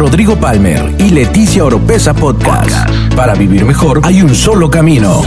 [0.00, 2.90] Rodrigo Palmer y Leticia Oropesa Podcast.
[3.14, 5.20] Para vivir mejor hay un solo camino.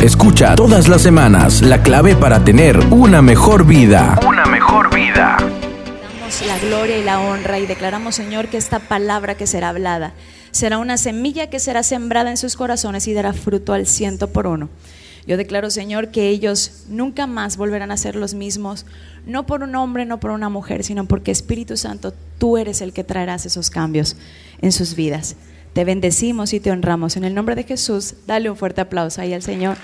[0.00, 4.18] Escucha todas las semanas la clave para tener una mejor vida.
[4.26, 5.36] Una mejor vida.
[5.38, 10.14] Damos la gloria y la honra y declaramos, Señor, que esta palabra que será hablada
[10.52, 14.46] será una semilla que será sembrada en sus corazones y dará fruto al ciento por
[14.46, 14.68] uno.
[15.26, 18.86] Yo declaro, Señor, que ellos nunca más volverán a ser los mismos,
[19.24, 22.92] no por un hombre, no por una mujer, sino porque Espíritu Santo, tú eres el
[22.92, 24.16] que traerás esos cambios
[24.60, 25.36] en sus vidas.
[25.74, 27.16] Te bendecimos y te honramos.
[27.16, 29.76] En el nombre de Jesús, dale un fuerte aplauso ahí al Señor.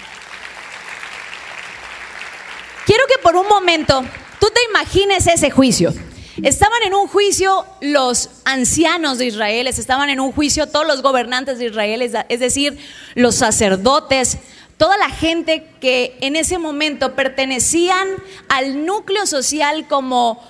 [2.85, 4.02] Quiero que por un momento
[4.41, 5.95] tú te imagines ese juicio.
[6.42, 11.59] Estaban en un juicio los ancianos de Israel, estaban en un juicio todos los gobernantes
[11.59, 12.79] de Israel, es decir,
[13.15, 14.38] los sacerdotes,
[14.77, 18.09] toda la gente que en ese momento pertenecían
[18.48, 20.40] al núcleo social como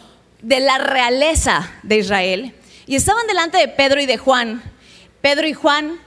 [0.43, 2.55] de la realeza de Israel.
[2.87, 4.63] Y estaban delante de Pedro y de Juan.
[5.23, 5.99] Pedro y Juan,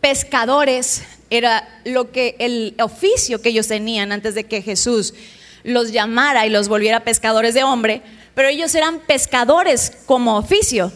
[0.00, 5.14] pescadores, era lo que el oficio que ellos tenían antes de que Jesús
[5.62, 8.02] los llamara y los volviera pescadores de hombre
[8.34, 10.92] pero ellos eran pescadores como oficio.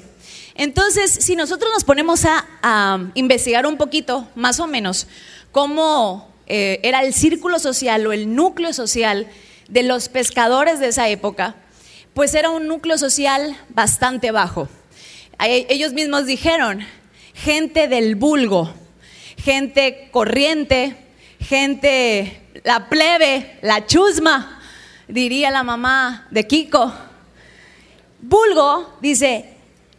[0.55, 5.07] Entonces, si nosotros nos ponemos a, investigar un poquito, más o menos,
[5.53, 9.27] cómo eh, era el círculo social o el núcleo social
[9.69, 11.57] de los pescadores de esa época,
[12.15, 14.69] pues era un núcleo social bastante bajo.
[15.41, 16.87] Ellos mismos dijeron,
[17.35, 18.73] gente del vulgo,
[19.37, 20.97] gente corriente,
[21.41, 24.61] gente, la plebe, la chusma,
[25.09, 26.93] diría la mamá de Kiko.
[28.27, 29.45] Vulgo dice,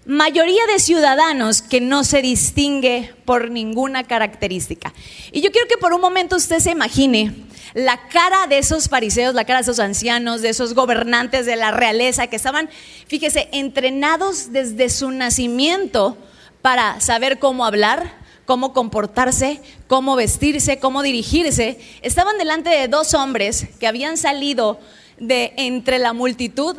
[0.07, 4.91] mayoría de ciudadanos que no se distingue por ninguna característica.
[5.31, 7.35] Y yo quiero que por un momento usted se imagine
[7.75, 11.69] la cara de esos fariseos, la cara de esos ancianos, de esos gobernantes de la
[11.69, 12.67] realeza que estaban,
[13.05, 16.17] fíjese, entrenados desde su nacimiento
[16.63, 18.11] para saber cómo hablar,
[18.47, 21.79] cómo comportarse, cómo vestirse, cómo dirigirse.
[22.01, 24.79] Estaban delante de dos hombres que habían salido
[25.19, 26.75] de entre la multitud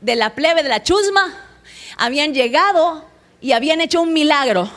[0.00, 1.34] de la plebe, de la chusma,
[1.96, 3.04] habían llegado
[3.40, 4.70] y habían hecho un milagro.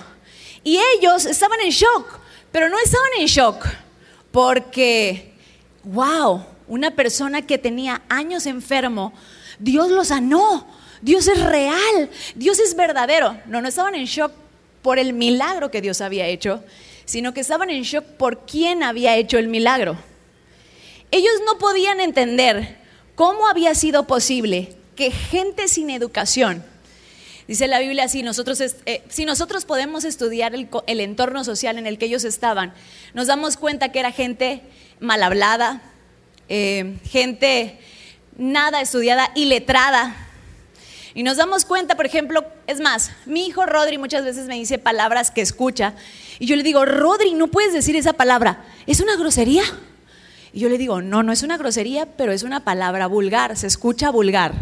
[0.63, 2.19] Y ellos estaban en shock,
[2.51, 3.65] pero no estaban en shock
[4.31, 5.33] porque,
[5.83, 9.13] wow, una persona que tenía años enfermo,
[9.59, 10.67] Dios lo sanó,
[11.01, 13.39] Dios es real, Dios es verdadero.
[13.45, 14.31] No, no estaban en shock
[14.81, 16.63] por el milagro que Dios había hecho,
[17.05, 19.97] sino que estaban en shock por quién había hecho el milagro.
[21.11, 22.77] Ellos no podían entender
[23.15, 26.63] cómo había sido posible que gente sin educación,
[27.47, 31.97] dice la Biblia, si nosotros, eh, si nosotros podemos estudiar el, entorno social en el
[31.97, 32.74] que ellos estaban,
[33.13, 34.62] nos damos cuenta que era gente
[35.00, 35.81] mal hablada,
[36.50, 37.80] eh, gente
[38.38, 40.16] nada estudiada y letrada.
[41.13, 44.78] Y nos damos cuenta, por ejemplo, es más, mi hijo Rodri muchas veces me dice
[44.78, 45.94] palabras que escucha
[46.40, 49.63] y yo le digo, Rodri, no puedes decir esa palabra, ¿es una grosería?
[50.53, 53.67] Y yo le digo, no, no es una grosería, pero es una palabra vulgar, se
[53.67, 54.53] escucha vulgar.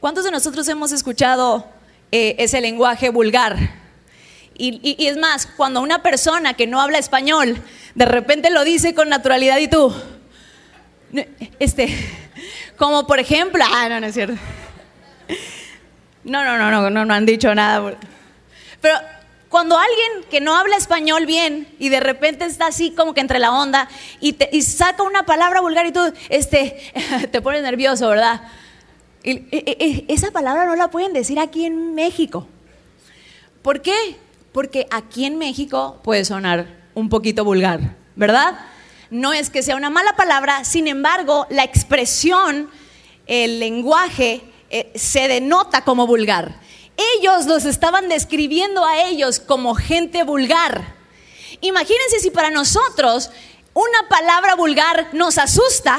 [0.00, 1.66] ¿Cuántos de nosotros hemos escuchado
[2.10, 3.80] eh, ese lenguaje vulgar?
[4.62, 7.62] Y, es más, cuando una persona que no habla español
[7.94, 9.94] de repente lo dice con naturalidad y tú,
[11.58, 11.96] este,
[12.76, 14.34] como por ejemplo, ah, no, no es cierto.
[16.24, 17.96] No, no, no, no, no, no han dicho nada.
[18.82, 18.94] Pero
[19.50, 23.40] cuando alguien que no habla español bien y de repente está así como que entre
[23.40, 23.88] la onda
[24.20, 26.80] y, te, y saca una palabra vulgar y tú este,
[27.32, 28.42] te pones nervioso, ¿verdad?
[29.22, 32.46] esa palabra no la pueden decir aquí en México.
[33.60, 34.16] ¿Por qué?
[34.52, 38.58] Porque aquí en México puede sonar un poquito vulgar, ¿verdad?
[39.10, 42.70] No es que sea una mala palabra, sin embargo, la expresión,
[43.26, 46.54] el lenguaje eh, se denota como vulgar.
[47.16, 50.94] Ellos los estaban describiendo a ellos como gente vulgar.
[51.60, 53.30] Imagínense si para nosotros
[53.74, 55.98] una palabra vulgar nos asusta,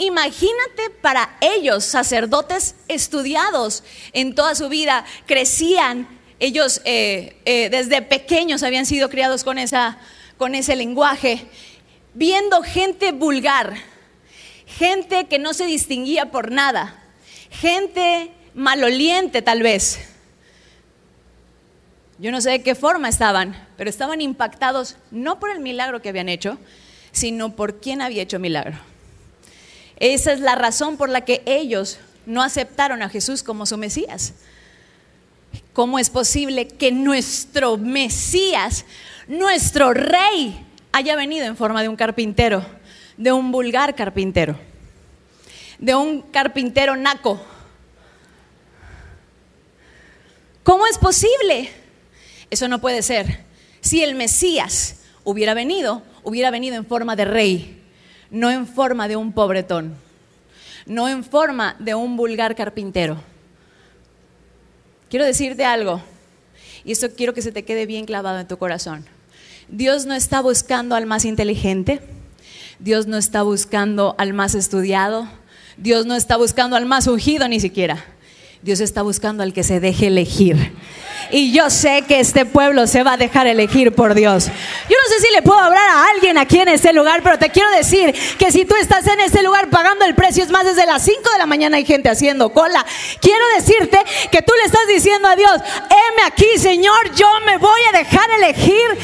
[0.00, 3.84] Imagínate para ellos, sacerdotes estudiados
[4.14, 9.98] en toda su vida, crecían, ellos eh, eh, desde pequeños habían sido criados con, esa,
[10.38, 11.44] con ese lenguaje,
[12.14, 13.74] viendo gente vulgar,
[14.64, 16.98] gente que no se distinguía por nada,
[17.50, 19.98] gente maloliente tal vez.
[22.20, 26.10] Yo no sé de qué forma estaban, pero estaban impactados no por el milagro que
[26.10, 26.58] habían hecho,
[27.12, 28.78] sino por quién había hecho milagro.
[29.96, 34.34] Esa es la razón por la que ellos no aceptaron a Jesús como su Mesías.
[35.72, 38.84] ¿Cómo es posible que nuestro Mesías,
[39.26, 42.64] nuestro Rey, haya venido en forma de un carpintero,
[43.16, 44.58] de un vulgar carpintero,
[45.78, 47.40] de un carpintero naco.
[50.62, 51.79] ¿Cómo es posible?
[52.50, 53.44] Eso no puede ser.
[53.80, 57.82] Si el Mesías hubiera venido, hubiera venido en forma de rey,
[58.30, 59.94] no en forma de un pobretón,
[60.86, 63.22] no en forma de un vulgar carpintero.
[65.08, 66.02] Quiero decirte algo,
[66.84, 69.04] y esto quiero que se te quede bien clavado en tu corazón.
[69.68, 72.00] Dios no está buscando al más inteligente,
[72.78, 75.28] Dios no está buscando al más estudiado,
[75.76, 78.04] Dios no está buscando al más ungido ni siquiera.
[78.62, 80.72] Dios está buscando al que se deje elegir.
[81.32, 84.46] Y yo sé que este pueblo se va a dejar elegir por Dios.
[84.46, 87.50] Yo no sé si le puedo hablar a alguien aquí en este lugar, pero te
[87.50, 90.86] quiero decir que si tú estás en este lugar pagando el precio, es más, desde
[90.86, 92.84] las 5 de la mañana hay gente haciendo cola.
[93.20, 93.98] Quiero decirte
[94.30, 98.28] que tú le estás diciendo a Dios, heme aquí, Señor, yo me voy a dejar
[98.38, 98.98] elegir.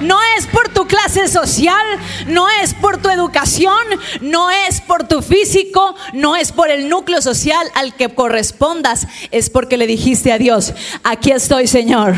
[0.00, 1.86] No es por tu clase social,
[2.26, 3.82] no es por tu educación,
[4.20, 9.50] no es por tu físico, no es por el núcleo social al que correspondas, es
[9.50, 10.74] porque le dijiste a Dios,
[11.04, 12.16] aquí estoy Señor.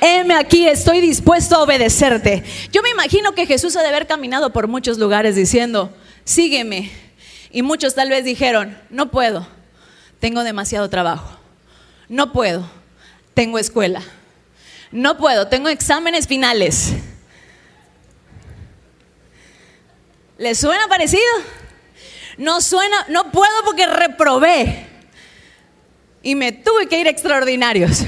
[0.00, 2.44] Heme aquí, estoy dispuesto a obedecerte.
[2.70, 5.92] Yo me imagino que Jesús ha de haber caminado por muchos lugares diciendo,
[6.22, 6.88] sígueme.
[7.50, 9.48] Y muchos tal vez dijeron, no puedo,
[10.20, 11.40] tengo demasiado trabajo.
[12.08, 12.70] No puedo,
[13.34, 14.00] tengo escuela.
[14.92, 16.92] No puedo, tengo exámenes finales.
[20.38, 21.24] ¿Le suena parecido?
[22.36, 24.86] No suena, no puedo porque reprobé.
[26.22, 28.04] Y me tuve que ir extraordinarios.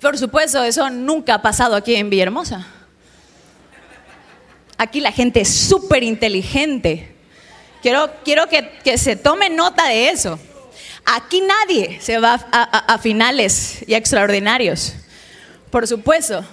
[0.00, 2.66] Por supuesto, eso nunca ha pasado aquí en Villahermosa.
[4.76, 7.14] Aquí la gente es súper inteligente.
[7.80, 10.38] Quiero, quiero que, se tome nota de eso.
[11.06, 14.94] Aquí nadie se va a, a finales y extraordinarios.
[15.70, 16.44] Por supuesto.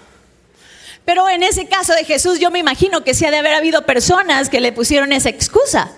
[1.03, 3.85] Pero en ese caso de Jesús, yo me imagino que sí ha de haber habido
[3.85, 5.91] personas que le pusieron esa excusa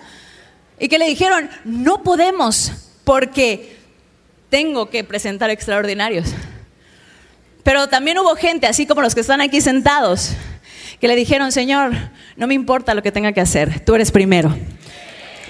[0.80, 2.72] y que le dijeron, no podemos
[3.04, 3.76] porque
[4.50, 6.26] tengo que presentar extraordinarios.
[7.66, 10.30] Pero también hubo gente, así como los que están aquí sentados,
[11.00, 11.90] que le dijeron, Señor,
[12.36, 14.56] no me importa lo que tenga que hacer, tú eres primero.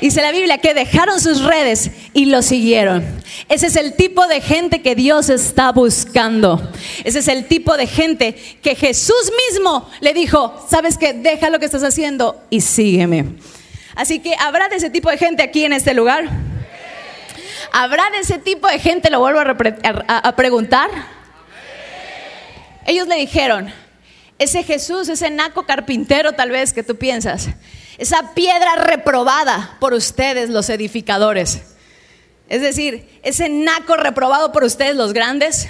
[0.00, 3.04] Dice la Biblia que dejaron sus redes y lo siguieron.
[3.50, 6.72] Ese es el tipo de gente que Dios está buscando.
[7.04, 11.58] Ese es el tipo de gente que Jesús mismo le dijo, sabes que deja lo
[11.58, 13.26] que estás haciendo y sígueme.
[13.94, 16.30] Así que habrá de ese tipo de gente aquí en este lugar.
[17.72, 20.88] Habrá de ese tipo de gente, lo vuelvo a, a preguntar.
[22.86, 23.72] Ellos le dijeron,
[24.38, 27.48] ese Jesús, ese naco carpintero tal vez que tú piensas,
[27.98, 31.62] esa piedra reprobada por ustedes los edificadores,
[32.48, 35.68] es decir, ese naco reprobado por ustedes los grandes,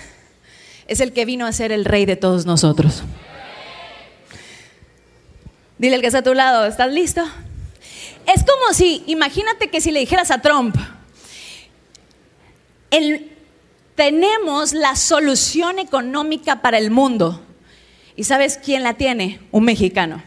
[0.89, 3.03] es el que vino a ser el rey de todos nosotros.
[5.79, 7.25] Dile al que está a tu lado, ¿estás listo?
[8.27, 10.77] Es como si, imagínate que si le dijeras a Trump,
[12.91, 13.36] el,
[13.97, 17.43] tenemos la solución económica para el mundo.
[18.15, 19.41] ¿Y sabes quién la tiene?
[19.51, 20.23] Un mexicano.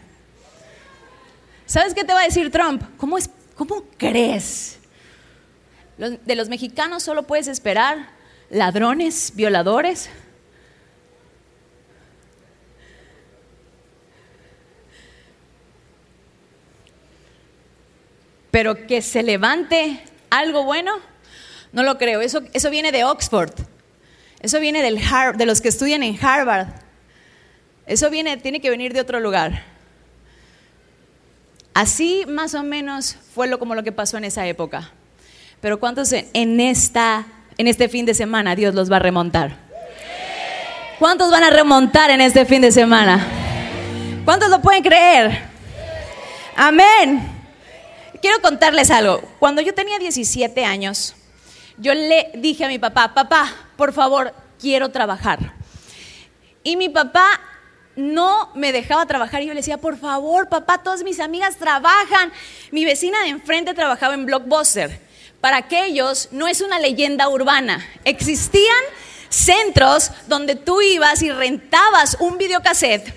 [1.65, 2.83] ¿Sabes qué te va a decir Trump?
[2.97, 4.79] ¿Cómo, es, cómo crees?
[5.97, 8.09] De los mexicanos solo puedes esperar
[8.49, 10.09] ladrones, violadores.
[18.49, 20.93] Pero que se levante algo bueno,
[21.71, 22.21] no lo creo.
[22.21, 23.53] Eso, eso viene de Oxford.
[24.41, 24.99] Eso viene del
[25.35, 26.67] de los que estudian en Harvard.
[27.85, 29.63] Eso viene, tiene que venir de otro lugar.
[31.73, 34.91] Así más o menos fue lo, como lo que pasó en esa época.
[35.61, 37.25] Pero ¿cuántos en, esta,
[37.57, 39.57] en este fin de semana Dios los va a remontar?
[40.99, 43.25] ¿Cuántos van a remontar en este fin de semana?
[44.25, 45.41] ¿Cuántos lo pueden creer?
[46.55, 47.21] Amén.
[48.21, 49.21] Quiero contarles algo.
[49.39, 51.15] Cuando yo tenía 17 años,
[51.79, 55.53] yo le dije a mi papá, papá, por favor, quiero trabajar.
[56.63, 57.39] Y mi papá
[57.95, 62.31] no me dejaba trabajar y yo le decía, por favor, papá, todas mis amigas trabajan.
[62.71, 64.99] Mi vecina de enfrente trabajaba en Blockbuster.
[65.39, 67.85] Para aquellos no es una leyenda urbana.
[68.03, 68.83] Existían
[69.29, 73.13] centros donde tú ibas y rentabas un videocassette.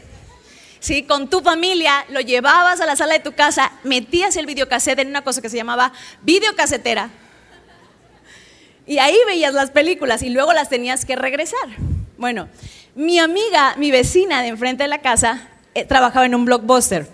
[0.78, 1.02] ¿sí?
[1.02, 5.08] Con tu familia, lo llevabas a la sala de tu casa, metías el videocassette en
[5.08, 5.92] una cosa que se llamaba
[6.22, 7.10] videocasetera
[8.86, 11.68] y ahí veías las películas y luego las tenías que regresar.
[12.18, 12.48] Bueno,
[12.94, 17.08] mi amiga, mi vecina de enfrente de la casa, eh, trabajaba en un blockbuster.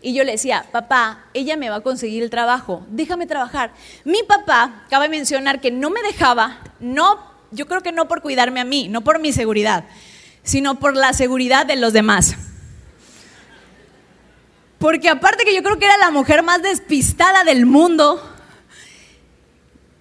[0.00, 3.72] Y yo le decía, papá, ella me va a conseguir el trabajo, déjame trabajar.
[4.04, 7.20] Mi papá, cabe mencionar que no me dejaba, no,
[7.52, 9.84] yo creo que no por cuidarme a mí, no por mi seguridad,
[10.42, 12.34] sino por la seguridad de los demás.
[14.78, 18.20] Porque aparte que yo creo que era la mujer más despistada del mundo,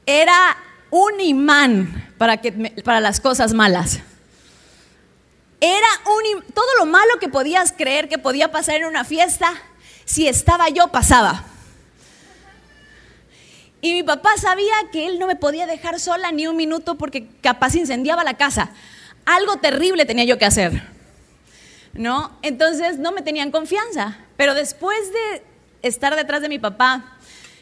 [0.07, 0.57] era
[0.91, 2.51] un imán para, que,
[2.83, 3.99] para las cosas malas.
[5.59, 9.53] Era un, todo lo malo que podías creer que podía pasar en una fiesta,
[10.05, 11.45] si estaba yo, pasaba.
[13.79, 17.27] Y mi papá sabía que él no me podía dejar sola ni un minuto porque
[17.41, 18.71] capaz incendiaba la casa.
[19.25, 20.83] Algo terrible tenía yo que hacer.
[21.93, 22.37] ¿No?
[22.43, 24.17] Entonces no me tenían confianza.
[24.37, 25.43] Pero después de
[25.81, 27.17] estar detrás de mi papá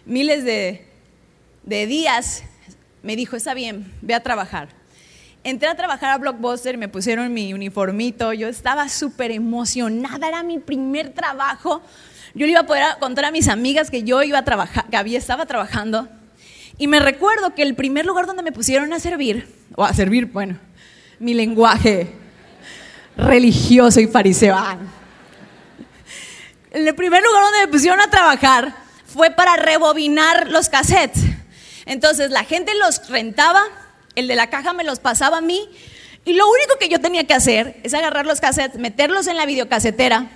[0.05, 0.86] miles de,
[1.63, 2.43] de días,
[3.03, 4.69] me dijo, está bien, ve a trabajar.
[5.43, 10.59] Entré a trabajar a Blockbuster, me pusieron mi uniformito, yo estaba súper emocionada, era mi
[10.59, 11.81] primer trabajo.
[12.35, 14.97] Yo le iba a poder contar a mis amigas que yo iba a trabajar, que
[14.97, 16.09] había, estaba trabajando.
[16.77, 20.25] Y me recuerdo que el primer lugar donde me pusieron a servir, o a servir,
[20.25, 20.57] bueno,
[21.19, 22.13] mi lenguaje
[23.17, 24.55] religioso y fariseo.
[24.57, 24.77] Ah.
[26.71, 28.73] El primer lugar donde me pusieron a trabajar
[29.05, 31.23] fue para rebobinar los cassettes.
[31.89, 33.63] Entonces la gente los rentaba,
[34.13, 35.67] el de la caja me los pasaba a mí
[36.24, 39.48] y lo único que yo tenía que hacer es agarrar los cassettes, meterlos en la
[39.48, 40.29] videocasetera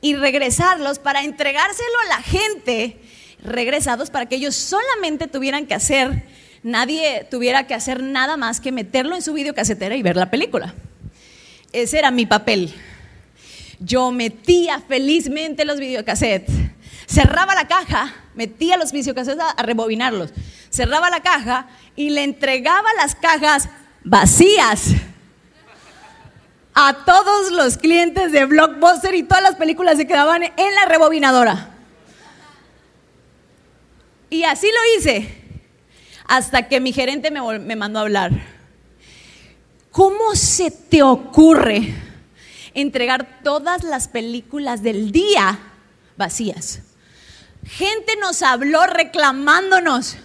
[0.00, 2.98] y regresarlos para entregárselo a la gente
[3.44, 6.24] regresados para que ellos solamente tuvieran que hacer,
[6.64, 10.74] nadie tuviera que hacer nada más que meterlo en su videocasetera y ver la película.
[11.72, 12.74] Ese era mi papel.
[13.78, 16.52] Yo metía felizmente los videocassettes,
[17.06, 20.32] cerraba la caja, metía los videocassettes a rebobinarlos,
[20.70, 23.68] cerraba la caja y le entregaba las cajas
[24.04, 24.94] vacías
[26.74, 31.70] a todos los clientes de Blockbuster y todas las películas se quedaban en la rebobinadora.
[34.30, 35.28] Y así lo hice,
[36.26, 38.30] hasta que mi gerente me, me mandó a hablar.
[39.90, 41.94] ¿Cómo se te ocurre
[42.72, 45.58] entregar todas las películas del día
[46.16, 46.80] vacías?
[47.66, 50.16] Gente nos habló reclamándonos.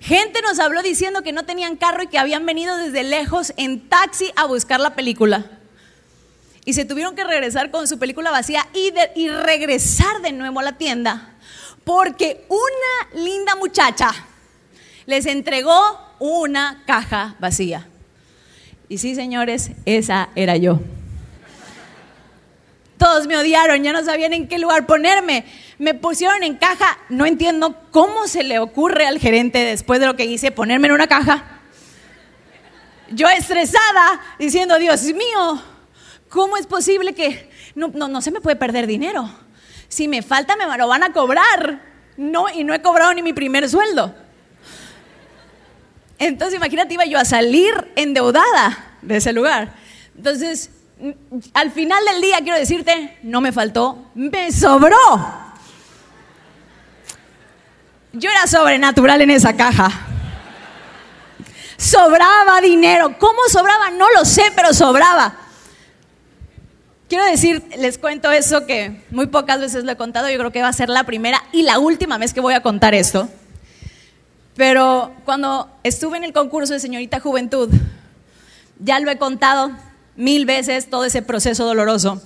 [0.00, 3.88] Gente nos habló diciendo que no tenían carro y que habían venido desde lejos en
[3.88, 5.46] taxi a buscar la película.
[6.64, 10.62] Y se tuvieron que regresar con su película vacía y, y regresar de nuevo a
[10.62, 11.34] la tienda
[11.84, 14.10] porque una linda muchacha
[15.06, 17.86] les entregó una caja vacía.
[18.88, 20.80] Y sí, señores, esa era yo.
[22.98, 25.44] Todos me odiaron, ya no sabían en qué lugar ponerme.
[25.78, 26.98] Me pusieron en caja.
[27.08, 30.94] No entiendo cómo se le ocurre al gerente después de lo que hice ponerme en
[30.94, 31.60] una caja.
[33.10, 35.62] Yo estresada, diciendo, Dios mío,
[36.28, 39.30] ¿cómo es posible que no, no, no se me puede perder dinero?
[39.94, 41.80] si me falta me lo van a cobrar.
[42.16, 44.14] No, y no he cobrado ni mi primer sueldo.
[46.18, 49.74] Entonces, imagínate, iba yo a salir endeudada de ese lugar.
[50.16, 50.70] Entonces,
[51.54, 54.96] al final del día, quiero decirte, no me faltó, me sobró.
[58.14, 59.90] Yo era sobrenatural en esa caja.
[61.76, 63.16] Sobraba dinero.
[63.18, 63.90] ¿Cómo sobraba?
[63.90, 65.34] No lo sé, pero sobraba.
[67.08, 70.62] Quiero decir, les cuento eso que muy pocas veces lo he contado, yo creo que
[70.62, 73.28] va a ser la primera y la última vez que voy a contar esto.
[74.56, 77.68] Pero cuando estuve en el concurso de señorita juventud,
[78.78, 79.72] ya lo he contado
[80.16, 82.22] mil veces todo ese proceso doloroso.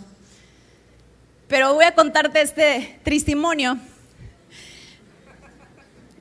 [1.49, 3.79] Pero voy a contarte este testimonio.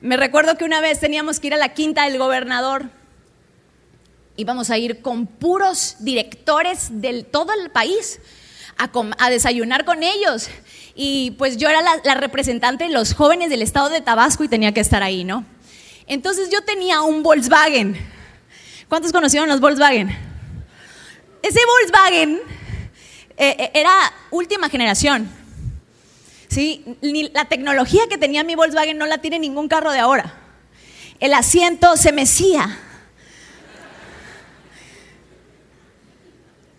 [0.00, 2.90] Me recuerdo que una vez teníamos que ir a la quinta del gobernador.
[4.36, 8.20] Íbamos a ir con puros directores del todo el país
[8.76, 10.48] a, desayunar con ellos.
[10.94, 14.72] Y pues yo era la, representante de los jóvenes del estado de Tabasco y tenía
[14.72, 15.44] que estar ahí, ¿no?
[16.06, 17.96] Entonces yo tenía un Volkswagen.
[18.88, 20.16] ¿Cuántos conocieron los Volkswagen?
[21.42, 22.40] Ese Volkswagen
[23.36, 23.92] eh, eh, era
[24.30, 25.28] última generación.
[26.58, 26.98] ¿Sí?
[27.32, 30.34] la tecnología que tenía mi Volkswagen no la tiene ningún carro de ahora.
[31.20, 32.80] El asiento se mecía.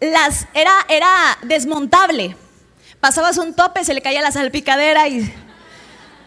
[0.01, 1.07] las, era, era
[1.43, 2.35] desmontable.
[2.99, 5.33] Pasabas un tope, se le caía la salpicadera y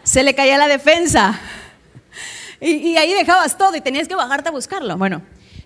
[0.02, 1.38] se le caía la defensa.
[2.58, 4.96] Y, ahí dejabas todo y tenías que bajarte a buscarlo.
[4.96, 5.20] Bueno,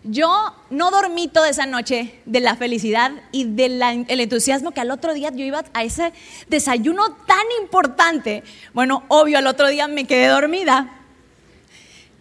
[0.08, 5.14] yo no dormí toda esa noche de la felicidad y del entusiasmo que al otro
[5.14, 6.12] día yo iba a ese
[6.48, 8.42] desayuno tan importante.
[8.72, 11.00] Bueno, obvio, al otro día me quedé dormida.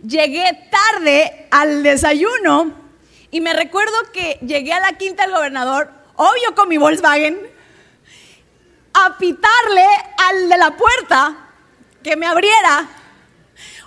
[0.06, 2.74] Llegué tarde al desayuno
[3.32, 7.38] y me recuerdo que llegué a la quinta del gobernador, obvio con mi Volkswagen,
[8.94, 9.86] a pitarle
[10.30, 11.50] al de la puerta
[12.02, 12.88] que me abriera.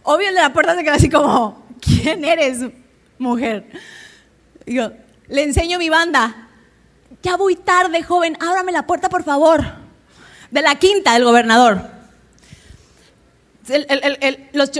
[0.02, 2.60] Obvio el de la puerta se quedó así como, ¿quién eres,
[3.18, 3.66] mujer?
[4.66, 4.92] Digo,
[5.28, 6.48] le enseño mi banda.
[7.22, 9.64] Ya voy tarde, joven, ábrame la puerta, por favor.
[10.50, 11.82] de la quinta del gobernador.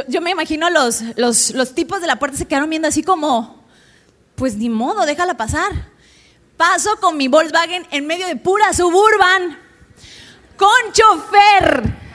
[0.08, 3.64] yo me imagino los, los, los tipos de la puerta se quedaron viendo así como,
[4.34, 5.70] pues ni modo, déjala pasar.
[6.56, 9.58] Paso con mi Volkswagen en medio de pura suburban,
[10.56, 12.07] con chofer.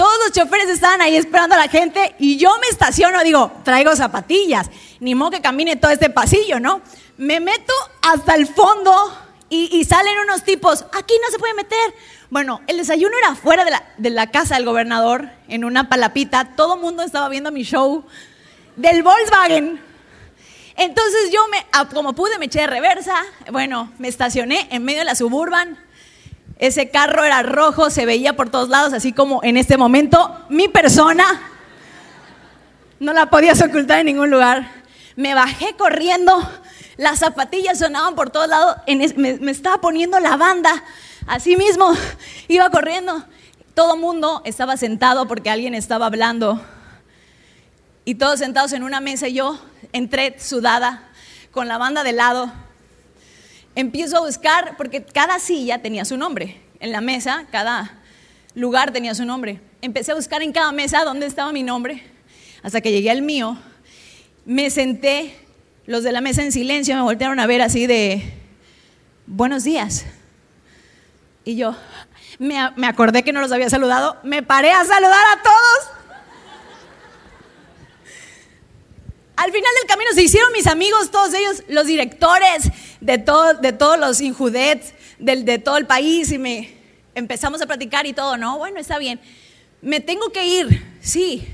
[0.00, 3.94] Todos los choferes estaban ahí esperando a la gente y yo me estaciono, digo, traigo
[3.94, 6.80] zapatillas, ni modo que camine todo este pasillo, ¿no?
[7.18, 8.90] Me meto hasta el fondo
[9.50, 11.94] y, salen unos tipos, aquí no se puede meter.
[12.30, 16.56] Bueno, el desayuno era fuera de la, de la casa del gobernador, en una palapita,
[16.56, 18.02] todo el mundo estaba viendo mi show
[18.76, 19.82] del Volkswagen.
[20.78, 21.58] Entonces yo, me,
[21.92, 23.16] como pude, me eché de reversa,
[23.52, 25.78] bueno, me estacioné en medio de la suburban.
[26.60, 30.68] Ese carro era rojo, se veía por todos lados, así como en este momento mi
[30.68, 31.24] persona.
[32.98, 34.70] No la podías ocultar en ningún lugar.
[35.16, 36.38] Me bajé corriendo,
[36.98, 38.76] las zapatillas sonaban por todos lados,
[39.16, 40.84] me, estaba poniendo la banda,
[41.26, 41.94] así mismo
[42.48, 43.24] iba corriendo.
[43.72, 46.60] Todo mundo estaba sentado porque alguien estaba hablando.
[48.04, 49.58] Y todos sentados en una mesa yo
[49.94, 51.08] entré sudada,
[51.52, 52.52] con la banda de lado.
[53.80, 56.60] Empiezo a buscar, porque cada silla tenía su nombre.
[56.80, 57.98] En la mesa, cada
[58.54, 59.60] lugar tenía su nombre.
[59.80, 62.02] Empecé a buscar en cada mesa dónde estaba mi nombre,
[62.62, 63.56] hasta que llegué al mío.
[64.44, 65.34] Me senté
[65.86, 68.22] los de la mesa en silencio me voltearon a ver así de,
[69.26, 70.04] buenos días.
[71.44, 71.74] Y yo
[72.38, 75.99] me, acordé que no los había saludado, me paré a saludar a todos.
[79.40, 82.70] Al final del camino se hicieron mis amigos, todos ellos, los directores
[83.00, 83.24] de,
[83.62, 86.74] de todos los injudets de, de todo el país y me
[87.14, 88.58] empezamos a platicar y todo, ¿no?
[88.58, 89.18] Bueno, está bien.
[89.80, 91.48] Me tengo que ir, sí.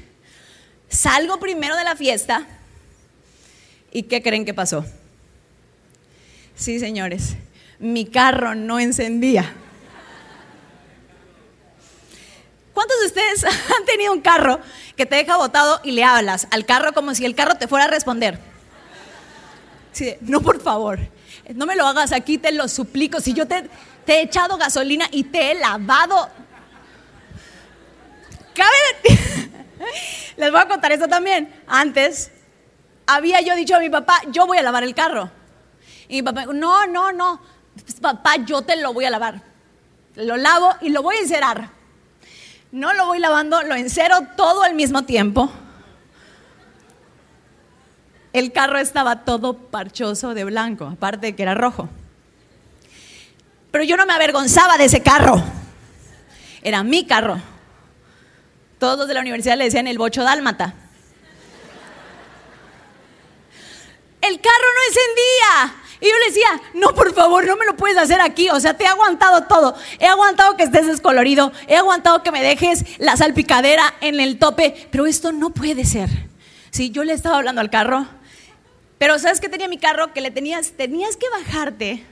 [0.88, 2.46] Salgo primero de la fiesta
[3.92, 4.84] ¿Y qué creen que pasó?
[6.54, 7.36] Sí, señores,
[7.78, 9.54] mi carro no encendía.
[12.76, 13.44] ¿Cuántos de ustedes
[13.78, 14.60] han tenido un carro
[14.98, 17.86] que te deja botado y le hablas al carro como si el carro te fuera
[17.86, 18.38] a responder?
[19.92, 20.98] Sí, no, por favor,
[21.54, 23.18] no me lo hagas aquí, te lo suplico.
[23.18, 23.70] Si yo te,
[24.04, 26.28] te he echado gasolina y te he lavado.
[28.54, 29.16] Cabe.
[30.36, 31.50] Les voy a contar esto también.
[31.66, 32.30] Antes,
[33.06, 35.30] había yo dicho a mi papá, yo voy a lavar el carro.
[36.08, 37.40] Y mi papá, no, no, no,
[38.02, 39.40] papá, yo te lo voy a lavar.
[40.14, 41.75] Lo lavo y lo voy a encerar.
[42.76, 45.50] No lo voy lavando, lo encero todo al mismo tiempo.
[48.34, 51.88] El carro estaba todo parchoso de blanco, aparte de que era rojo.
[53.70, 55.42] Pero yo no me avergonzaba de ese carro.
[56.60, 57.40] Era mi carro.
[58.78, 60.74] Todos de la universidad le decían el bocho dálmata.
[64.20, 65.85] el carro no encendía.
[66.00, 68.50] Y yo le decía, no, por favor, no me lo puedes hacer aquí.
[68.50, 69.74] O sea, te he aguantado todo.
[69.98, 71.52] He aguantado que estés descolorido.
[71.68, 74.88] He aguantado que me dejes la salpicadera en el tope.
[74.90, 76.10] Pero esto no puede ser.
[76.70, 78.06] Sí, yo le estaba hablando al carro.
[78.98, 80.12] Pero ¿sabes qué tenía mi carro?
[80.12, 82.04] Que le tenías, tenías que bajarte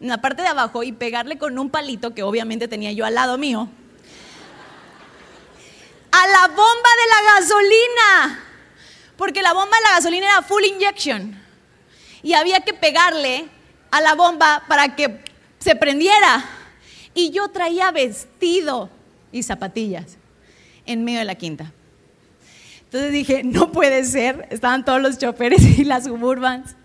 [0.00, 3.14] en la parte de abajo y pegarle con un palito que obviamente tenía yo al
[3.14, 3.70] lado mío.
[6.12, 8.44] A la bomba de la gasolina.
[9.16, 11.39] Porque la bomba de la gasolina era full injection
[12.22, 13.46] y había que pegarle
[13.90, 15.20] a la bomba para que
[15.58, 16.44] se prendiera.
[17.14, 18.88] Y yo traía vestido
[19.32, 20.16] y zapatillas
[20.86, 21.72] en medio de la quinta.
[22.84, 26.76] Entonces dije, no puede ser, estaban todos los choferes y las suburbans.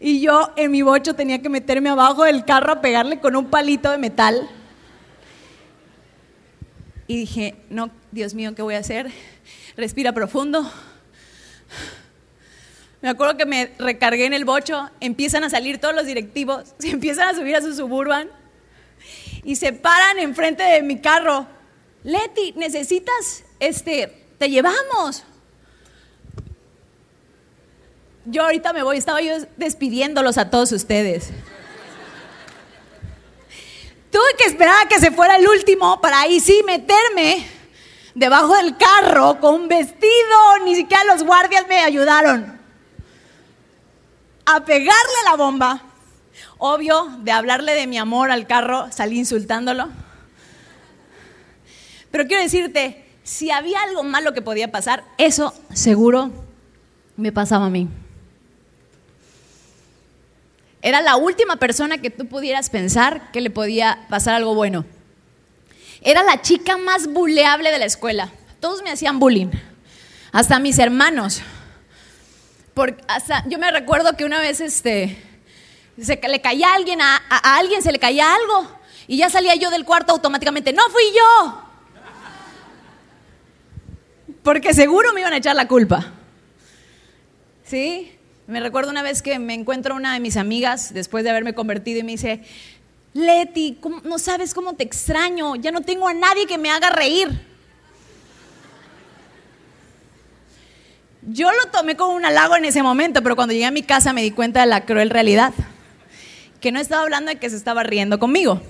[0.00, 3.46] Y yo en mi bocho tenía que meterme abajo del carro a pegarle con un
[3.46, 4.48] palito de metal.
[7.06, 9.10] Y dije, no, Dios mío, ¿qué voy a hacer?
[9.76, 10.70] Respira profundo
[13.04, 16.88] me acuerdo que me recargué en el bocho, empiezan a salir todos los directivos, se
[16.92, 18.30] empiezan a subir a su suburban
[19.42, 21.46] y se paran enfrente de mi carro.
[22.02, 25.22] Leti, necesitas, este, te llevamos.
[28.24, 31.28] Yo ahorita me voy, estaba yo despidiéndolos a todos ustedes.
[34.10, 37.46] Tuve que esperar a que se fuera el último para ahí sí meterme
[38.14, 42.53] debajo del carro con un vestido, ni siquiera los guardias me ayudaron
[44.46, 45.82] a pegarle la bomba.
[46.58, 49.88] Obvio, de hablarle de mi amor al carro, salí insultándolo.
[52.10, 56.30] Pero quiero decirte, si había algo malo que podía pasar, eso seguro
[57.16, 57.88] me pasaba a mí.
[60.82, 64.84] Era la última persona que tú pudieras pensar que le podía pasar algo bueno.
[66.02, 68.30] Era la chica más buleable de la escuela.
[68.60, 69.50] Todos me hacían bullying.
[70.30, 71.40] Hasta mis hermanos.
[72.74, 75.16] Porque hasta, yo me recuerdo que una vez este,
[76.00, 77.16] se le caía a alguien, a,
[77.56, 78.68] alguien se le caía algo.
[79.06, 81.62] Y ya salía yo del cuarto automáticamente, no fui yo.
[84.42, 86.12] Porque seguro me iban a echar la culpa.
[87.64, 88.12] ¿Sí?
[88.46, 92.00] Me recuerdo una vez que me encuentro una de mis amigas después de haberme convertido
[92.00, 92.42] y me dice,
[93.14, 97.53] Leti, no sabes cómo te extraño, ya no tengo a nadie que me haga reír.
[101.26, 104.12] Yo lo tomé como un halago en ese momento, pero cuando llegué a mi casa
[104.12, 105.54] me di cuenta de la cruel realidad.
[106.60, 108.60] Que no estaba hablando de que se estaba riendo conmigo,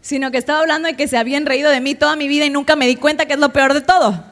[0.00, 2.50] sino que estaba hablando de que se habían reído de mí toda mi vida y
[2.50, 4.24] nunca me di cuenta que es lo peor de todo.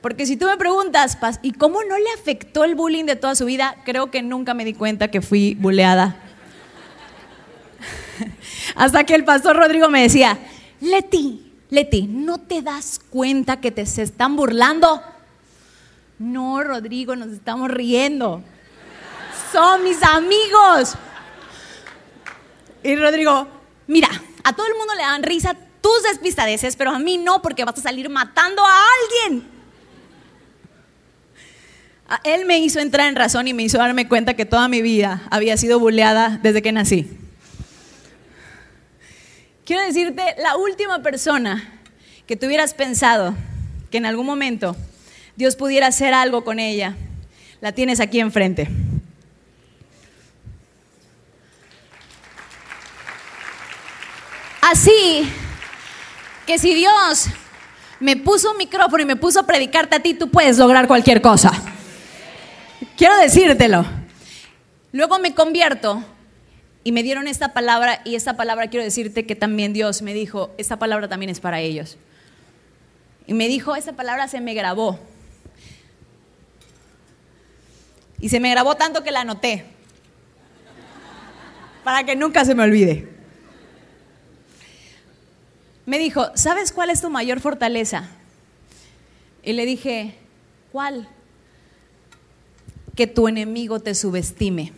[0.00, 3.44] Porque si tú me preguntas, ¿y cómo no le afectó el bullying de toda su
[3.44, 3.76] vida?
[3.84, 6.16] Creo que nunca me di cuenta que fui buleada.
[8.76, 10.38] Hasta que el pastor Rodrigo me decía,
[10.80, 15.02] Leti, Leti, ¿no te das cuenta que te se están burlando?
[16.20, 18.42] No, Rodrigo, nos estamos riendo.
[19.50, 20.94] Son mis amigos.
[22.82, 23.48] Y Rodrigo,
[23.86, 24.08] mira,
[24.44, 27.78] a todo el mundo le dan risa tus despistadeces, pero a mí no, porque vas
[27.78, 28.76] a salir matando a
[29.30, 29.48] alguien.
[32.24, 35.22] Él me hizo entrar en razón y me hizo darme cuenta que toda mi vida
[35.30, 37.10] había sido buleada desde que nací.
[39.64, 41.80] Quiero decirte, la última persona
[42.26, 43.34] que tú hubieras pensado
[43.90, 44.76] que en algún momento
[45.40, 46.96] Dios pudiera hacer algo con ella,
[47.62, 48.68] la tienes aquí enfrente.
[54.60, 55.26] Así
[56.46, 57.24] que si Dios
[58.00, 61.22] me puso un micrófono y me puso a predicarte a ti, tú puedes lograr cualquier
[61.22, 61.50] cosa.
[62.98, 63.86] Quiero decírtelo.
[64.92, 66.04] Luego me convierto
[66.84, 70.50] y me dieron esta palabra y esta palabra quiero decirte que también Dios me dijo,
[70.58, 71.96] esta palabra también es para ellos.
[73.26, 75.00] Y me dijo, esa palabra se me grabó.
[78.20, 79.64] Y se me grabó tanto que la anoté.
[81.84, 83.08] Para que nunca se me olvide.
[85.86, 88.08] Me dijo, ¿sabes cuál es tu mayor fortaleza?
[89.42, 90.14] Y le dije,
[90.70, 91.08] ¿cuál?
[92.94, 94.72] Que tu enemigo te subestime.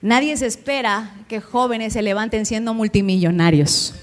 [0.00, 3.94] Nadie se espera que jóvenes se levanten siendo multimillonarios.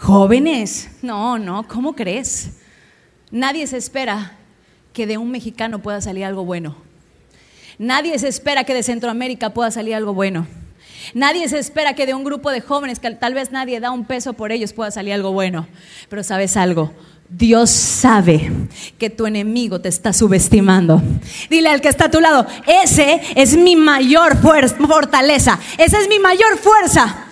[0.00, 2.52] Jóvenes, no, no, ¿cómo crees?
[3.30, 4.32] Nadie se espera
[4.94, 6.74] que de un mexicano pueda salir algo bueno.
[7.78, 10.46] Nadie se espera que de Centroamérica pueda salir algo bueno.
[11.12, 14.06] Nadie se espera que de un grupo de jóvenes que tal vez nadie da un
[14.06, 15.68] peso por ellos pueda salir algo bueno.
[16.08, 16.94] Pero sabes algo,
[17.28, 18.50] Dios sabe
[18.96, 21.02] que tu enemigo te está subestimando.
[21.50, 26.18] Dile al que está a tu lado, ese es mi mayor fortaleza, esa es mi
[26.18, 27.26] mayor fuerza.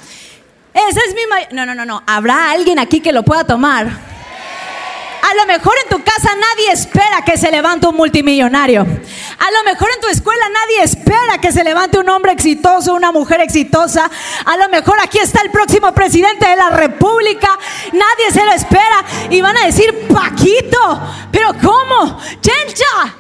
[0.87, 1.53] Ese es mi mayor...
[1.53, 2.03] No, no, no, no.
[2.07, 3.87] ¿Habrá alguien aquí que lo pueda tomar?
[3.87, 8.83] A lo mejor en tu casa nadie espera que se levante un multimillonario.
[8.83, 13.11] A lo mejor en tu escuela nadie espera que se levante un hombre exitoso, una
[13.11, 14.09] mujer exitosa.
[14.45, 17.59] A lo mejor aquí está el próximo presidente de la República.
[17.93, 19.05] Nadie se lo espera.
[19.31, 21.01] Y van a decir, Paquito,
[21.33, 22.21] pero ¿cómo?
[22.41, 23.15] Chencha.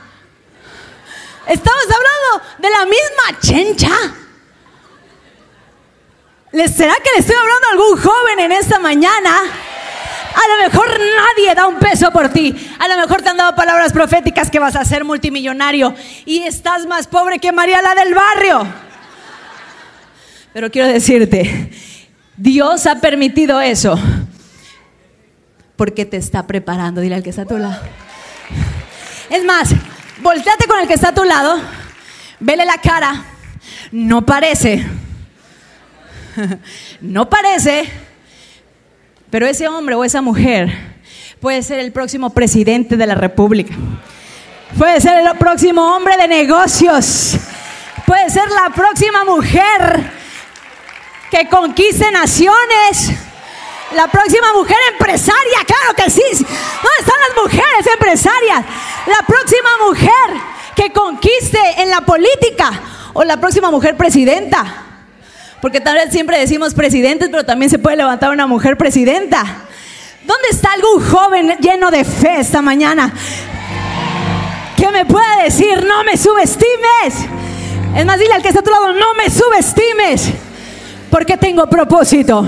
[1.47, 4.28] Estamos hablando de la misma chencha.
[6.51, 9.43] ¿Será que le estoy hablando a algún joven en esta mañana?
[10.35, 12.55] A lo mejor nadie da un peso por ti.
[12.79, 16.87] A lo mejor te han dado palabras proféticas que vas a ser multimillonario y estás
[16.87, 18.67] más pobre que María la del barrio.
[20.55, 21.71] Pero quiero decirte,
[22.37, 23.99] Dios ha permitido eso
[25.77, 27.03] porque te está preparando.
[27.03, 27.79] Dile al que está a tu lado.
[29.29, 29.69] Es más,
[30.23, 31.61] volteate con el que está a tu lado,
[32.41, 33.25] vele la cara.
[33.93, 34.87] No parece
[37.01, 37.89] no parece,
[39.31, 40.71] pero ese hombre o esa mujer
[41.41, 43.75] puede ser el próximo presidente de la República.
[44.77, 47.37] Puede ser el próximo hombre de negocios.
[48.07, 50.11] Puede ser la próxima mujer
[51.31, 53.13] que conquiste naciones.
[53.95, 56.23] La próxima mujer empresaria, claro que sí.
[56.33, 58.65] ¿Dónde están las mujeres empresarias?
[59.07, 60.43] La próxima mujer
[60.77, 62.71] que conquiste en la política
[63.15, 64.88] o la próxima mujer presidenta.
[65.61, 69.45] Porque tal vez siempre decimos presidentes, pero también se puede levantar una mujer presidenta.
[70.25, 73.13] ¿Dónde está algún joven lleno de fe esta mañana?
[74.77, 77.27] Que me pueda decir, no me subestimes.
[77.97, 80.31] Es más, dile al que está a tu lado, no me subestimes.
[81.11, 82.47] Porque tengo propósito.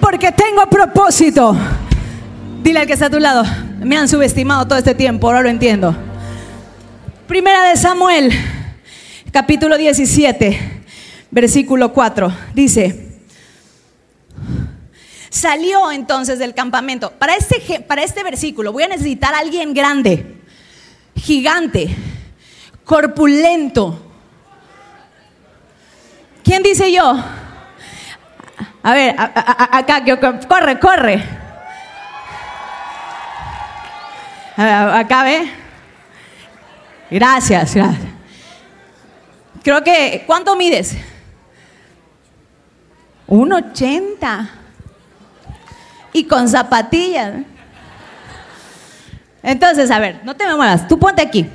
[0.00, 1.56] Porque tengo propósito.
[2.62, 3.44] Dile al que está a tu lado,
[3.80, 5.94] me han subestimado todo este tiempo, ahora lo entiendo.
[7.28, 8.32] Primera de Samuel,
[9.30, 10.73] capítulo 17
[11.34, 12.32] versículo 4.
[12.54, 13.18] Dice,
[15.28, 17.10] salió entonces del campamento.
[17.10, 20.36] Para este, para este versículo voy a necesitar a alguien grande,
[21.16, 21.94] gigante,
[22.84, 24.00] corpulento.
[26.44, 27.16] ¿Quién dice yo?
[28.82, 30.04] A ver, acá,
[30.46, 31.24] corre, corre.
[34.56, 35.50] acá ve.
[37.10, 38.12] Gracias, gracias.
[39.62, 40.94] Creo que, ¿cuánto mides?
[43.26, 44.50] Un 80.
[46.12, 47.42] Y con zapatillas.
[49.42, 51.46] Entonces, a ver, no te me muevas, tú ponte aquí.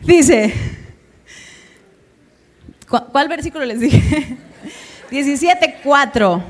[0.00, 0.52] Dice,
[2.88, 4.38] ¿cuál versículo les dije?
[5.10, 6.42] 17.4.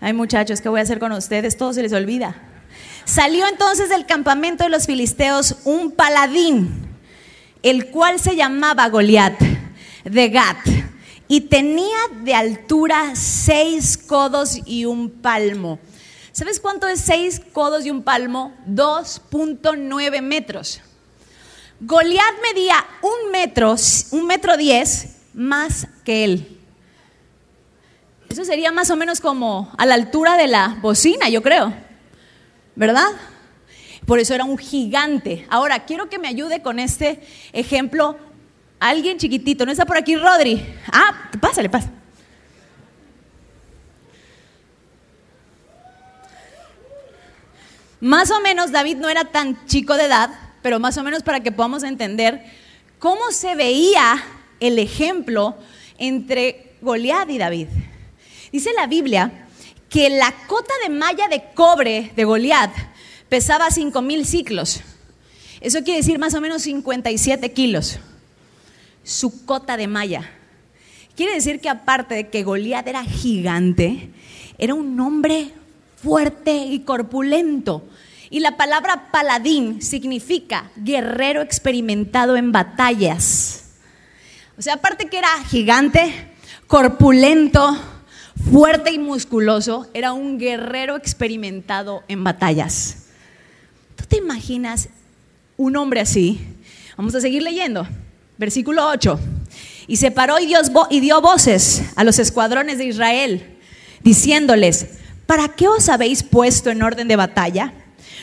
[0.00, 1.56] Ay muchachos, ¿qué voy a hacer con ustedes?
[1.56, 2.34] Todo se les olvida.
[3.04, 6.85] Salió entonces del campamento de los filisteos un paladín,
[7.62, 9.38] el cual se llamaba Goliat,
[10.04, 10.58] de Gat,
[11.28, 15.78] y tenía de altura seis codos y un palmo.
[16.32, 18.54] ¿Sabes cuánto es seis codos y un palmo?
[18.68, 20.82] 2.9 metros.
[21.80, 23.74] Goliat medía un metro,
[24.10, 26.58] un metro diez más que él.
[28.28, 31.72] Eso sería más o menos como a la altura de la bocina, yo creo.
[32.74, 33.08] ¿Verdad?
[34.06, 35.44] Por eso era un gigante.
[35.50, 37.20] Ahora, quiero que me ayude con este
[37.52, 38.16] ejemplo.
[38.78, 40.64] Alguien chiquitito, ¿no está por aquí Rodri?
[40.92, 41.90] Ah, pásale, pasa.
[48.00, 50.30] Más o menos David no era tan chico de edad,
[50.62, 52.44] pero más o menos para que podamos entender
[52.98, 54.22] cómo se veía
[54.60, 55.56] el ejemplo
[55.98, 57.68] entre Goliat y David.
[58.52, 59.46] Dice la Biblia
[59.88, 62.70] que la cota de malla de cobre de Goliat
[63.28, 64.80] pesaba 5000 ciclos.
[65.60, 67.98] Eso quiere decir más o menos 57 kilos.
[69.04, 70.30] Su cota de malla.
[71.16, 74.10] Quiere decir que aparte de que Goliat era gigante,
[74.58, 75.50] era un hombre
[76.02, 77.88] fuerte y corpulento.
[78.28, 83.64] Y la palabra paladín significa guerrero experimentado en batallas.
[84.58, 86.12] O sea, aparte que era gigante,
[86.66, 87.78] corpulento,
[88.52, 93.05] fuerte y musculoso, era un guerrero experimentado en batallas.
[94.06, 94.88] ¿Tú te imaginas
[95.56, 96.40] un hombre así?
[96.96, 97.88] Vamos a seguir leyendo.
[98.38, 99.18] Versículo 8.
[99.88, 100.54] Y se paró y,
[100.90, 103.56] y dio voces a los escuadrones de Israel,
[104.04, 107.72] diciéndoles, ¿para qué os habéis puesto en orden de batalla?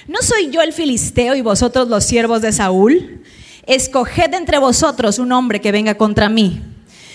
[0.08, 3.22] ¿No soy yo el filisteo y vosotros los siervos de Saúl?
[3.68, 6.62] Escoged entre vosotros un hombre que venga contra mí.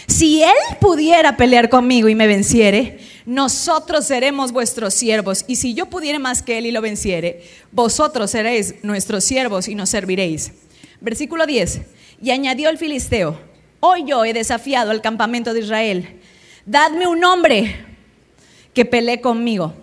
[0.08, 5.44] Si él pudiera pelear conmigo y me venciere, nosotros seremos vuestros siervos.
[5.46, 9.74] Y si yo pudiera más que él y lo venciere, vosotros seréis nuestros siervos y
[9.74, 10.52] nos serviréis.
[11.02, 11.82] Versículo 10.
[12.22, 13.38] Y añadió el filisteo,
[13.80, 16.20] hoy yo he desafiado al campamento de Israel.
[16.64, 17.76] Dadme un hombre
[18.72, 19.74] que pelee conmigo.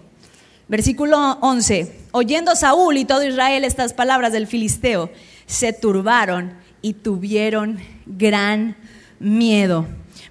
[0.67, 1.99] Versículo 11.
[2.13, 5.11] Oyendo Saúl y todo Israel estas palabras del filisteo,
[5.45, 8.75] se turbaron y tuvieron gran
[9.19, 9.85] miedo.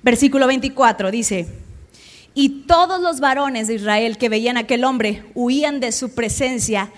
[0.04, 1.48] Versículo 24 dice,
[2.34, 6.92] y todos los varones de Israel que veían a aquel hombre huían de su presencia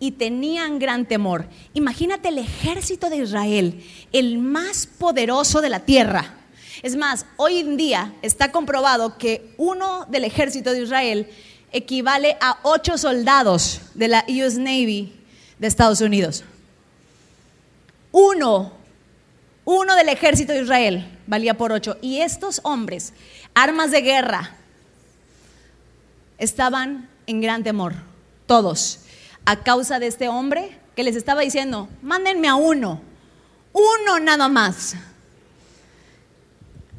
[0.00, 1.46] y tenían gran temor.
[1.72, 6.34] Imagínate el ejército de Israel, el más poderoso de la tierra.
[6.82, 11.28] Es más, hoy en día está comprobado que uno del ejército de Israel
[11.70, 15.12] equivale a ocho soldados de la US Navy
[15.60, 16.42] de Estados Unidos.
[18.10, 18.72] Uno,
[19.70, 21.98] uno del ejército de Israel valía por ocho.
[22.00, 23.12] Y estos hombres,
[23.52, 24.56] armas de guerra,
[26.38, 27.92] estaban en gran temor,
[28.46, 29.00] todos,
[29.44, 33.02] a causa de este hombre que les estaba diciendo, mándenme a uno,
[33.74, 34.94] uno nada más.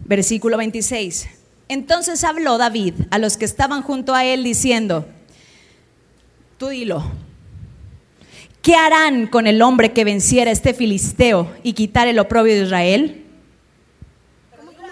[0.06, 1.28] Versículo 26.
[1.70, 5.08] Entonces habló David a los que estaban junto a él diciendo,
[6.60, 7.04] tú dilo,
[8.62, 12.64] ¿qué harán con el hombre que venciera a este filisteo y quitar el oprobio de
[12.64, 13.26] Israel?